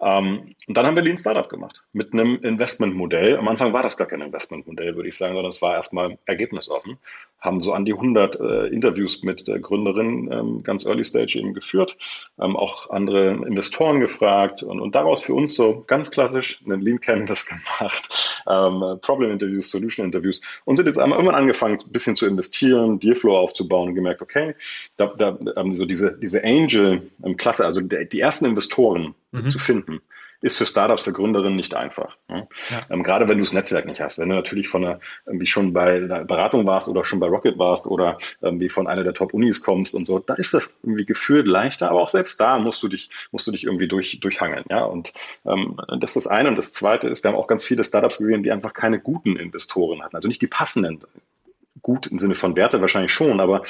Ähm, 0.00 0.54
und 0.68 0.76
dann 0.76 0.86
haben 0.86 0.96
wir 0.96 1.02
Lean 1.02 1.16
Startup 1.16 1.48
gemacht 1.48 1.82
mit 1.92 2.12
einem 2.12 2.36
Invest 2.42 2.74
Investmentmodell. 2.74 3.36
Am 3.36 3.48
Anfang 3.48 3.72
war 3.72 3.82
das 3.82 3.96
gar 3.96 4.06
kein 4.06 4.20
Investmentmodell, 4.20 4.96
würde 4.96 5.08
ich 5.08 5.16
sagen, 5.16 5.34
sondern 5.34 5.50
es 5.50 5.62
war 5.62 5.74
erstmal 5.74 6.18
ergebnisoffen. 6.26 6.98
Haben 7.40 7.62
so 7.62 7.72
an 7.72 7.84
die 7.84 7.92
100 7.92 8.40
äh, 8.40 8.66
Interviews 8.68 9.22
mit 9.22 9.46
der 9.46 9.60
Gründerin 9.60 10.30
ähm, 10.32 10.62
ganz 10.62 10.86
early 10.86 11.04
stage 11.04 11.38
eben 11.38 11.53
geführt, 11.54 11.96
ähm, 12.40 12.56
auch 12.56 12.90
andere 12.90 13.28
Investoren 13.46 14.00
gefragt 14.00 14.62
und, 14.62 14.80
und 14.80 14.94
daraus 14.94 15.22
für 15.22 15.34
uns 15.34 15.54
so 15.54 15.84
ganz 15.86 16.10
klassisch 16.10 16.62
einen 16.64 16.80
Lean 16.80 17.00
Canvas 17.00 17.46
gemacht, 17.78 18.42
ähm, 18.50 18.98
Problem 19.00 19.30
Interviews, 19.30 19.70
Solution 19.70 20.06
Interviews 20.06 20.40
und 20.64 20.76
sind 20.76 20.86
jetzt 20.86 20.98
einmal 20.98 21.18
irgendwann 21.18 21.40
angefangen, 21.40 21.78
ein 21.80 21.92
bisschen 21.92 22.16
zu 22.16 22.26
investieren, 22.26 23.00
Dealflow 23.00 23.36
aufzubauen 23.36 23.90
und 23.90 23.94
gemerkt, 23.94 24.22
okay, 24.22 24.54
da, 24.96 25.06
da 25.06 25.38
ähm, 25.56 25.74
so 25.74 25.86
diese, 25.86 26.18
diese 26.18 26.44
Angel-Klasse, 26.44 27.64
also 27.64 27.80
die, 27.80 28.08
die 28.08 28.20
ersten 28.20 28.46
Investoren 28.46 29.14
mhm. 29.32 29.48
zu 29.48 29.58
finden 29.58 30.00
ist 30.44 30.58
für 30.58 30.66
Startups, 30.66 31.02
für 31.02 31.12
Gründerinnen 31.12 31.56
nicht 31.56 31.74
einfach. 31.74 32.18
Ne? 32.28 32.46
Ja. 32.68 32.82
Ähm, 32.90 33.02
gerade 33.02 33.26
wenn 33.28 33.38
du 33.38 33.44
das 33.44 33.54
Netzwerk 33.54 33.86
nicht 33.86 34.02
hast. 34.02 34.18
Wenn 34.18 34.28
du 34.28 34.34
natürlich 34.34 34.68
von 34.68 34.84
einer, 34.84 35.00
irgendwie 35.24 35.46
schon 35.46 35.72
bei 35.72 35.94
einer 35.94 36.24
Beratung 36.24 36.66
warst 36.66 36.86
oder 36.86 37.02
schon 37.02 37.18
bei 37.18 37.26
Rocket 37.26 37.58
warst 37.58 37.86
oder 37.86 38.18
irgendwie 38.42 38.68
von 38.68 38.86
einer 38.86 39.04
der 39.04 39.14
Top-Unis 39.14 39.62
kommst 39.62 39.94
und 39.94 40.06
so, 40.06 40.18
da 40.18 40.34
ist 40.34 40.52
das 40.52 40.70
irgendwie 40.82 41.06
gefühlt 41.06 41.48
leichter, 41.48 41.90
aber 41.90 42.02
auch 42.02 42.10
selbst 42.10 42.38
da 42.40 42.58
musst 42.58 42.82
du 42.82 42.88
dich, 42.88 43.08
musst 43.32 43.46
du 43.46 43.52
dich 43.52 43.64
irgendwie 43.64 43.88
durch, 43.88 44.20
durchhangeln. 44.20 44.64
Ja? 44.68 44.84
Und 44.84 45.14
ähm, 45.46 45.80
das 45.98 46.14
ist 46.14 46.26
das 46.26 46.26
eine. 46.26 46.50
Und 46.50 46.56
das 46.56 46.74
zweite 46.74 47.08
ist, 47.08 47.24
wir 47.24 47.30
haben 47.30 47.38
auch 47.38 47.46
ganz 47.46 47.64
viele 47.64 47.82
Startups 47.82 48.18
gesehen, 48.18 48.42
die 48.42 48.52
einfach 48.52 48.74
keine 48.74 49.00
guten 49.00 49.36
Investoren 49.36 50.02
hatten, 50.02 50.14
also 50.14 50.28
nicht 50.28 50.42
die 50.42 50.46
passenden 50.46 51.00
gut 51.82 52.06
im 52.06 52.18
Sinne 52.18 52.34
von 52.34 52.56
Werte 52.56 52.80
wahrscheinlich 52.80 53.12
schon, 53.12 53.40
aber 53.40 53.62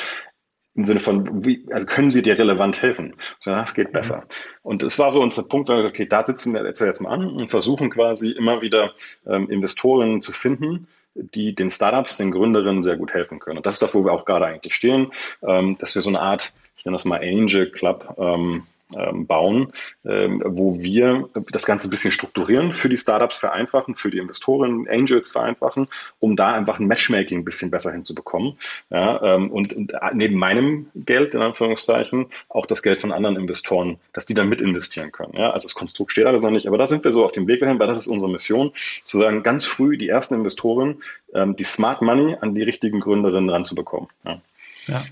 im 0.74 0.84
Sinne 0.84 1.00
von, 1.00 1.44
wie, 1.44 1.64
also 1.70 1.86
können 1.86 2.10
sie 2.10 2.22
dir 2.22 2.38
relevant 2.38 2.82
helfen? 2.82 3.14
Das 3.44 3.74
geht 3.74 3.92
besser. 3.92 4.24
Und 4.62 4.82
es 4.82 4.98
war 4.98 5.12
so 5.12 5.22
unser 5.22 5.44
Punkt, 5.44 5.70
okay, 5.70 6.06
da 6.06 6.24
sitzen 6.24 6.52
wir 6.54 6.64
jetzt 6.64 7.00
mal 7.00 7.10
an 7.10 7.28
und 7.28 7.50
versuchen 7.50 7.90
quasi 7.90 8.32
immer 8.32 8.60
wieder 8.60 8.92
ähm, 9.26 9.48
Investoren 9.50 10.20
zu 10.20 10.32
finden, 10.32 10.88
die 11.14 11.54
den 11.54 11.70
Startups, 11.70 12.16
den 12.16 12.32
Gründerinnen 12.32 12.82
sehr 12.82 12.96
gut 12.96 13.12
helfen 13.12 13.38
können. 13.38 13.58
Und 13.58 13.66
das 13.66 13.76
ist 13.76 13.82
das, 13.82 13.94
wo 13.94 14.04
wir 14.04 14.12
auch 14.12 14.24
gerade 14.24 14.46
eigentlich 14.46 14.74
stehen, 14.74 15.12
ähm, 15.42 15.76
dass 15.78 15.94
wir 15.94 16.02
so 16.02 16.08
eine 16.08 16.20
Art, 16.20 16.52
ich 16.76 16.84
nenne 16.84 16.96
das 16.96 17.04
mal 17.04 17.20
Angel 17.20 17.70
Club, 17.70 18.16
ähm, 18.18 18.66
bauen, 18.88 19.72
ähm, 20.04 20.42
wo 20.44 20.80
wir 20.80 21.28
das 21.50 21.64
Ganze 21.64 21.88
ein 21.88 21.90
bisschen 21.90 22.12
strukturieren, 22.12 22.72
für 22.72 22.88
die 22.88 22.98
Startups 22.98 23.36
vereinfachen, 23.36 23.96
für 23.96 24.10
die 24.10 24.18
Investoren, 24.18 24.86
Angels 24.88 25.30
vereinfachen, 25.30 25.88
um 26.20 26.36
da 26.36 26.52
einfach 26.52 26.78
ein 26.78 26.86
Matchmaking 26.86 27.40
ein 27.40 27.44
bisschen 27.44 27.70
besser 27.70 27.92
hinzubekommen. 27.92 28.58
Ja, 28.90 29.22
ähm, 29.22 29.50
und, 29.50 29.72
und 29.72 29.92
neben 30.12 30.36
meinem 30.36 30.90
Geld, 30.94 31.34
in 31.34 31.42
Anführungszeichen, 31.42 32.26
auch 32.48 32.66
das 32.66 32.82
Geld 32.82 33.00
von 33.00 33.12
anderen 33.12 33.36
Investoren, 33.36 33.98
dass 34.12 34.26
die 34.26 34.34
dann 34.34 34.48
mit 34.48 34.60
investieren 34.60 35.12
können. 35.12 35.34
Ja, 35.34 35.50
also 35.50 35.66
das 35.66 35.74
Konstrukt 35.74 36.12
steht 36.12 36.26
alles 36.26 36.42
noch 36.42 36.50
nicht, 36.50 36.66
aber 36.66 36.78
da 36.78 36.86
sind 36.86 37.04
wir 37.04 37.10
so 37.10 37.24
auf 37.24 37.32
dem 37.32 37.46
Weg 37.46 37.60
dahin, 37.60 37.78
weil 37.78 37.88
das 37.88 37.98
ist 37.98 38.06
unsere 38.06 38.30
Mission, 38.30 38.72
zu 39.04 39.18
sagen, 39.18 39.42
ganz 39.42 39.64
früh 39.64 39.96
die 39.96 40.08
ersten 40.08 40.34
Investoren, 40.34 41.02
ähm, 41.32 41.56
die 41.56 41.64
Smart 41.64 42.02
Money 42.02 42.36
an 42.40 42.54
die 42.54 42.62
richtigen 42.62 43.00
Gründerinnen 43.00 43.50
ranzubekommen. 43.50 44.08
Ja. 44.24 45.04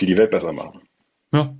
Die 0.00 0.06
die 0.06 0.16
Welt 0.16 0.30
besser 0.30 0.52
machen. 0.52 0.80
Ja, 1.32 1.52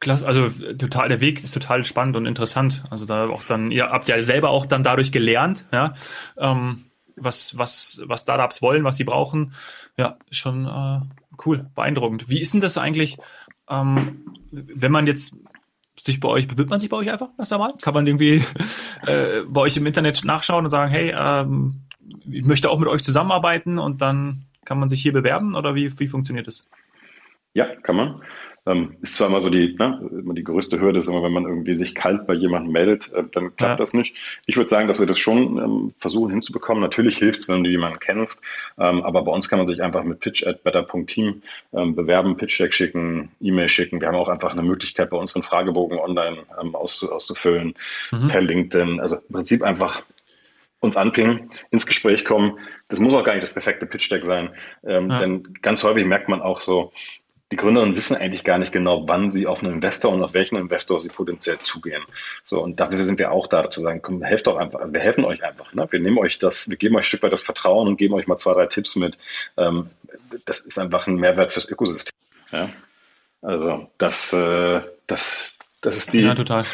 Klasse, 0.00 0.26
also 0.26 0.48
total, 0.48 1.08
der 1.08 1.20
Weg 1.20 1.42
ist 1.42 1.52
total 1.52 1.84
spannend 1.84 2.16
und 2.16 2.26
interessant. 2.26 2.84
Also 2.90 3.04
da 3.04 3.28
auch 3.28 3.44
dann, 3.44 3.72
ihr 3.72 3.90
habt 3.90 4.06
ja 4.06 4.20
selber 4.22 4.50
auch 4.50 4.66
dann 4.66 4.84
dadurch 4.84 5.10
gelernt, 5.10 5.64
ja, 5.72 5.94
ähm, 6.36 6.84
was, 7.16 7.58
was, 7.58 8.00
was 8.04 8.20
Startups 8.20 8.62
wollen, 8.62 8.84
was 8.84 8.96
sie 8.96 9.04
brauchen. 9.04 9.54
Ja, 9.96 10.16
schon 10.30 10.66
äh, 10.66 11.00
cool, 11.44 11.66
beeindruckend. 11.74 12.28
Wie 12.28 12.40
ist 12.40 12.54
denn 12.54 12.60
das 12.60 12.78
eigentlich, 12.78 13.16
ähm, 13.68 14.24
wenn 14.52 14.92
man 14.92 15.08
jetzt 15.08 15.34
sich 16.00 16.20
bei 16.20 16.28
euch, 16.28 16.46
bewirbt 16.46 16.70
man 16.70 16.78
sich 16.78 16.88
bei 16.88 16.96
euch 16.96 17.10
einfach 17.10 17.36
ganz 17.36 17.50
normal? 17.50 17.74
Kann 17.82 17.94
man 17.94 18.06
irgendwie 18.06 18.44
äh, 19.06 19.42
bei 19.48 19.62
euch 19.62 19.76
im 19.76 19.86
Internet 19.86 20.24
nachschauen 20.24 20.64
und 20.64 20.70
sagen, 20.70 20.92
hey, 20.92 21.12
ähm, 21.16 21.82
ich 22.30 22.44
möchte 22.44 22.70
auch 22.70 22.78
mit 22.78 22.88
euch 22.88 23.02
zusammenarbeiten 23.02 23.78
und 23.78 24.00
dann 24.00 24.44
kann 24.64 24.78
man 24.78 24.88
sich 24.88 25.02
hier 25.02 25.12
bewerben 25.12 25.54
oder 25.54 25.74
wie, 25.74 25.98
wie 25.98 26.06
funktioniert 26.06 26.46
das? 26.46 26.68
Ja, 27.58 27.66
kann 27.82 27.96
man. 27.96 28.22
Ähm, 28.66 28.98
ist 29.00 29.16
zwar 29.16 29.30
immer 29.30 29.40
so 29.40 29.50
die, 29.50 29.74
ne, 29.76 30.08
immer 30.12 30.32
die 30.32 30.44
größte 30.44 30.80
Hürde 30.80 31.00
ist 31.00 31.08
immer, 31.08 31.24
wenn 31.24 31.32
man 31.32 31.44
irgendwie 31.44 31.74
sich 31.74 31.96
kalt 31.96 32.24
bei 32.28 32.34
jemandem 32.34 32.70
meldet, 32.70 33.12
äh, 33.12 33.24
dann 33.32 33.56
klappt 33.56 33.60
ja. 33.60 33.76
das 33.76 33.94
nicht. 33.94 34.16
Ich 34.46 34.56
würde 34.56 34.70
sagen, 34.70 34.86
dass 34.86 35.00
wir 35.00 35.08
das 35.08 35.18
schon 35.18 35.58
ähm, 35.58 35.94
versuchen 35.96 36.30
hinzubekommen. 36.30 36.80
Natürlich 36.80 37.18
hilft 37.18 37.40
es, 37.40 37.48
wenn 37.48 37.64
du 37.64 37.70
jemanden 37.70 37.98
kennst, 37.98 38.44
ähm, 38.78 39.02
aber 39.02 39.24
bei 39.24 39.32
uns 39.32 39.48
kann 39.48 39.58
man 39.58 39.66
sich 39.66 39.82
einfach 39.82 40.04
mit 40.04 40.20
pitch 40.20 40.46
at 40.46 40.62
better.team 40.62 41.42
ähm, 41.72 41.96
bewerben, 41.96 42.36
Pitch-Deck 42.36 42.72
schicken, 42.72 43.32
E-Mail 43.40 43.68
schicken. 43.68 44.00
Wir 44.00 44.06
haben 44.06 44.14
auch 44.14 44.28
einfach 44.28 44.52
eine 44.52 44.62
Möglichkeit, 44.62 45.10
bei 45.10 45.16
uns 45.16 45.34
einen 45.34 45.42
Fragebogen 45.42 45.98
online 45.98 46.44
ähm, 46.60 46.76
auszu 46.76 47.10
auszufüllen, 47.10 47.74
mhm. 48.12 48.28
per 48.28 48.40
LinkedIn. 48.40 49.00
Also 49.00 49.16
im 49.16 49.34
Prinzip 49.34 49.62
einfach 49.64 50.02
uns 50.80 50.96
anpingen, 50.96 51.50
ins 51.70 51.86
Gespräch 51.86 52.24
kommen. 52.24 52.58
Das 52.88 53.00
muss 53.00 53.12
auch 53.12 53.24
gar 53.24 53.32
nicht 53.32 53.42
das 53.42 53.52
perfekte 53.52 53.86
Pitch-Deck 53.86 54.24
sein, 54.24 54.50
ähm, 54.84 55.10
ja. 55.10 55.18
denn 55.18 55.54
ganz 55.60 55.82
häufig 55.82 56.04
merkt 56.04 56.28
man 56.28 56.40
auch 56.40 56.60
so, 56.60 56.92
die 57.50 57.56
Gründerinnen 57.56 57.96
wissen 57.96 58.16
eigentlich 58.16 58.44
gar 58.44 58.58
nicht 58.58 58.72
genau, 58.72 59.08
wann 59.08 59.30
sie 59.30 59.46
auf 59.46 59.62
einen 59.62 59.72
Investor 59.72 60.12
und 60.12 60.22
auf 60.22 60.34
welchen 60.34 60.56
Investor 60.56 61.00
sie 61.00 61.08
potenziell 61.08 61.58
zugehen. 61.60 62.02
So, 62.44 62.62
und 62.62 62.78
dafür 62.78 63.02
sind 63.04 63.18
wir 63.18 63.32
auch 63.32 63.46
da, 63.46 63.70
zu 63.70 63.80
sagen, 63.80 64.02
komm, 64.02 64.22
helft 64.22 64.46
doch 64.46 64.56
einfach, 64.56 64.80
wir 64.86 65.00
helfen 65.00 65.24
euch 65.24 65.42
einfach. 65.42 65.72
Ne? 65.72 65.86
Wir 65.90 66.00
nehmen 66.00 66.18
euch 66.18 66.38
das, 66.38 66.68
wir 66.68 66.76
geben 66.76 66.96
euch 66.96 67.02
ein 67.02 67.04
Stück 67.04 67.22
weit 67.22 67.32
das 67.32 67.42
Vertrauen 67.42 67.88
und 67.88 67.96
geben 67.96 68.14
euch 68.14 68.26
mal 68.26 68.36
zwei, 68.36 68.52
drei 68.52 68.66
Tipps 68.66 68.96
mit. 68.96 69.16
Ähm, 69.56 69.88
das 70.44 70.60
ist 70.60 70.78
einfach 70.78 71.06
ein 71.06 71.16
Mehrwert 71.16 71.54
fürs 71.54 71.70
Ökosystem. 71.70 72.12
Ja? 72.52 72.68
Also 73.40 73.90
das, 73.96 74.32
äh, 74.34 74.82
das, 75.06 75.58
das 75.80 75.96
ist 75.96 76.12
die. 76.12 76.22
Ja, 76.22 76.34
total. 76.34 76.66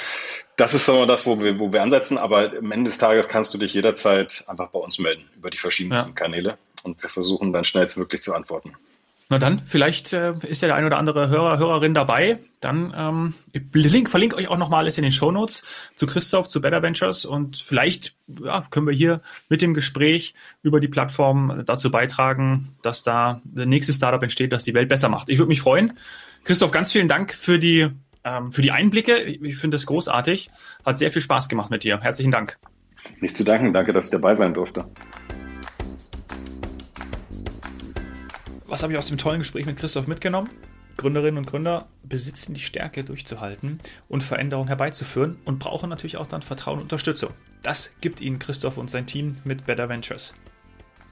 Das 0.57 0.75
ist 0.75 0.87
so 0.87 1.05
das, 1.07 1.27
wo 1.27 1.41
wir, 1.41 1.59
wo 1.59 1.73
wir 1.73 1.83
ansetzen, 1.83 2.17
aber 2.17 2.53
am 2.57 2.73
Ende 2.73 2.89
des 2.89 2.99
Tages 2.99 3.29
kannst 3.29 3.53
du 3.55 3.59
dich 3.59 3.75
jederzeit 3.75 4.45
einfach 4.47 4.69
bei 4.69 4.79
uns 4.79 4.99
melden 4.99 5.29
über 5.37 5.51
die 5.51 5.57
verschiedensten 5.57 6.11
ja. 6.11 6.15
Kanäle 6.15 6.59
und 6.85 7.03
wir 7.03 7.11
versuchen 7.11 7.53
dann 7.53 7.65
schnellstmöglich 7.65 8.23
zu 8.23 8.35
antworten. 8.35 8.75
Na 9.35 9.39
dann, 9.41 9.63
vielleicht 9.67 10.13
äh, 10.13 10.35
ist 10.47 10.63
ja 10.63 10.69
der 10.69 10.77
ein 10.77 10.85
oder 10.85 10.97
andere 10.97 11.29
Hörer, 11.29 11.59
Hörerin 11.59 11.93
dabei. 11.93 12.39
Dann 12.61 12.95
ähm, 12.97 13.35
Link, 13.73 14.09
verlinke 14.09 14.37
euch 14.37 14.47
auch 14.47 14.59
nochmal 14.59 14.85
alles 14.85 14.97
in 14.97 15.03
den 15.03 15.11
Show 15.11 15.33
Notes 15.33 15.65
zu 15.97 16.07
Christoph, 16.07 16.49
zu 16.49 16.61
Better 16.61 16.83
Ventures 16.83 17.25
und 17.25 17.57
vielleicht 17.57 18.15
ja, 18.29 18.65
können 18.71 18.87
wir 18.87 18.95
hier 18.95 19.23
mit 19.49 19.61
dem 19.61 19.75
Gespräch 19.75 20.35
über 20.63 20.79
die 20.79 20.87
Plattform 20.87 21.65
dazu 21.67 21.91
beitragen, 21.91 22.77
dass 22.83 23.03
da 23.03 23.41
der 23.43 23.67
nächste 23.67 23.93
Startup 23.93 24.23
entsteht, 24.23 24.53
das 24.53 24.63
die 24.63 24.73
Welt 24.73 24.89
besser 24.89 25.09
macht. 25.09 25.29
Ich 25.31 25.39
würde 25.39 25.49
mich 25.49 25.63
freuen. 25.63 25.95
Christoph, 26.45 26.71
ganz 26.71 26.93
vielen 26.93 27.09
Dank 27.09 27.35
für 27.35 27.59
die, 27.59 27.89
ähm, 28.23 28.53
für 28.53 28.63
die 28.63 28.71
Einblicke. 28.71 29.17
Ich, 29.17 29.43
ich 29.43 29.57
finde 29.57 29.75
das 29.75 29.87
großartig. 29.87 30.49
Hat 30.87 30.97
sehr 30.97 31.11
viel 31.11 31.23
Spaß 31.23 31.49
gemacht 31.49 31.73
mit 31.73 31.83
dir. 31.83 31.99
Herzlichen 32.01 32.31
Dank. 32.31 32.57
Nicht 33.21 33.37
zu 33.37 33.43
danken. 33.43 33.73
Danke, 33.73 33.93
dass 33.93 34.05
ich 34.05 34.13
dabei 34.13 34.37
sein 34.37 34.55
durfte. 34.55 34.85
Was 38.75 38.83
habe 38.83 38.93
ich 38.93 38.99
aus 38.99 39.07
dem 39.07 39.19
tollen 39.19 39.39
Gespräch 39.39 39.67
mit 39.67 39.77
Christoph 39.77 40.09
mitgenommen? 40.09 40.51
Gründerinnen 40.97 41.39
und 41.39 41.47
Gründer 41.47 41.87
besitzen 42.03 42.55
die 42.55 42.61
Stärke, 42.61 43.05
durchzuhalten 43.05 43.79
und 44.09 44.25
Veränderungen 44.25 44.67
herbeizuführen 44.67 45.39
und 45.45 45.61
brauchen 45.61 45.89
natürlich 45.89 46.17
auch 46.17 46.27
dann 46.27 46.43
Vertrauen 46.43 46.79
und 46.79 46.83
Unterstützung. 46.83 47.31
Das 47.63 47.93
gibt 48.01 48.21
ihnen 48.21 48.41
Christoph 48.41 48.77
und 48.77 48.91
sein 48.91 49.07
Team 49.07 49.37
mit 49.45 49.67
Better 49.67 49.89
Ventures. 49.89 50.35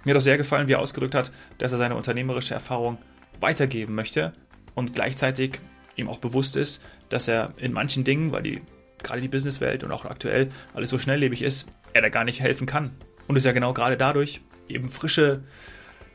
Mir 0.02 0.12
hat 0.12 0.18
auch 0.18 0.24
sehr 0.24 0.38
gefallen, 0.38 0.66
wie 0.66 0.72
er 0.72 0.80
ausgedrückt 0.80 1.14
hat, 1.14 1.30
dass 1.58 1.70
er 1.70 1.78
seine 1.78 1.94
unternehmerische 1.94 2.52
Erfahrung 2.52 2.98
weitergeben 3.38 3.94
möchte 3.94 4.32
und 4.74 4.96
gleichzeitig 4.96 5.60
ihm 5.94 6.08
auch 6.08 6.18
bewusst 6.18 6.56
ist, 6.56 6.82
dass 7.10 7.28
er 7.28 7.54
in 7.58 7.72
manchen 7.72 8.02
Dingen, 8.02 8.32
weil 8.32 8.42
die 8.42 8.60
gerade 9.04 9.20
die 9.20 9.28
Businesswelt 9.28 9.84
und 9.84 9.92
auch 9.92 10.04
aktuell 10.04 10.48
alles 10.74 10.90
so 10.90 10.98
schnelllebig 10.98 11.42
ist, 11.42 11.68
er 11.92 12.02
da 12.02 12.08
gar 12.08 12.24
nicht 12.24 12.40
helfen 12.40 12.66
kann. 12.66 12.90
Und 13.28 13.36
es 13.36 13.44
ja 13.44 13.52
genau 13.52 13.72
gerade 13.72 13.96
dadurch 13.96 14.40
eben 14.66 14.90
frische 14.90 15.44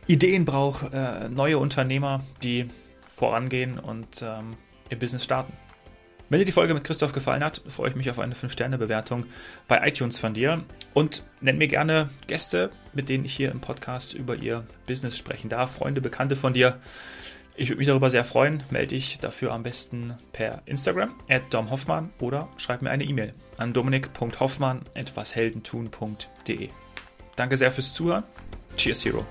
Ideen 0.07 0.45
braucht, 0.45 0.93
äh, 0.93 1.29
neue 1.29 1.57
Unternehmer, 1.57 2.23
die 2.41 2.67
vorangehen 3.15 3.79
und 3.79 4.21
ähm, 4.21 4.55
ihr 4.89 4.97
Business 4.97 5.23
starten. 5.23 5.53
Wenn 6.29 6.39
dir 6.39 6.45
die 6.45 6.51
Folge 6.51 6.73
mit 6.73 6.83
Christoph 6.83 7.13
gefallen 7.13 7.41
hat, 7.43 7.61
freue 7.67 7.89
ich 7.89 7.95
mich 7.95 8.09
auf 8.09 8.17
eine 8.19 8.35
5-Sterne-Bewertung 8.35 9.25
bei 9.69 9.87
iTunes 9.87 10.19
von 10.19 10.33
dir 10.33 10.61
und 10.93 11.23
nenn 11.39 11.57
mir 11.57 11.69
gerne 11.69 12.09
Gäste, 12.27 12.69
mit 12.93 13.07
denen 13.07 13.23
ich 13.23 13.33
hier 13.33 13.49
im 13.51 13.61
Podcast 13.61 14.13
über 14.13 14.35
ihr 14.35 14.67
Business 14.87 15.17
sprechen 15.17 15.47
darf, 15.49 15.75
Freunde, 15.75 16.01
Bekannte 16.01 16.35
von 16.35 16.51
dir. 16.53 16.81
Ich 17.55 17.69
würde 17.69 17.77
mich 17.79 17.87
darüber 17.87 18.09
sehr 18.09 18.25
freuen. 18.25 18.63
Melde 18.69 18.89
dich 18.89 19.19
dafür 19.19 19.53
am 19.53 19.63
besten 19.63 20.15
per 20.33 20.61
Instagram 20.65 21.11
at 21.29 21.43
domhoffmann 21.49 22.09
oder 22.19 22.49
schreib 22.57 22.81
mir 22.81 22.89
eine 22.91 23.05
E-Mail 23.05 23.33
an 23.57 23.71
dominik.hoffmann@washeldentun.de. 23.73 26.69
Danke 27.35 27.57
sehr 27.57 27.71
fürs 27.71 27.93
Zuhören. 27.93 28.23
Cheers, 28.75 29.05
Hero. 29.05 29.25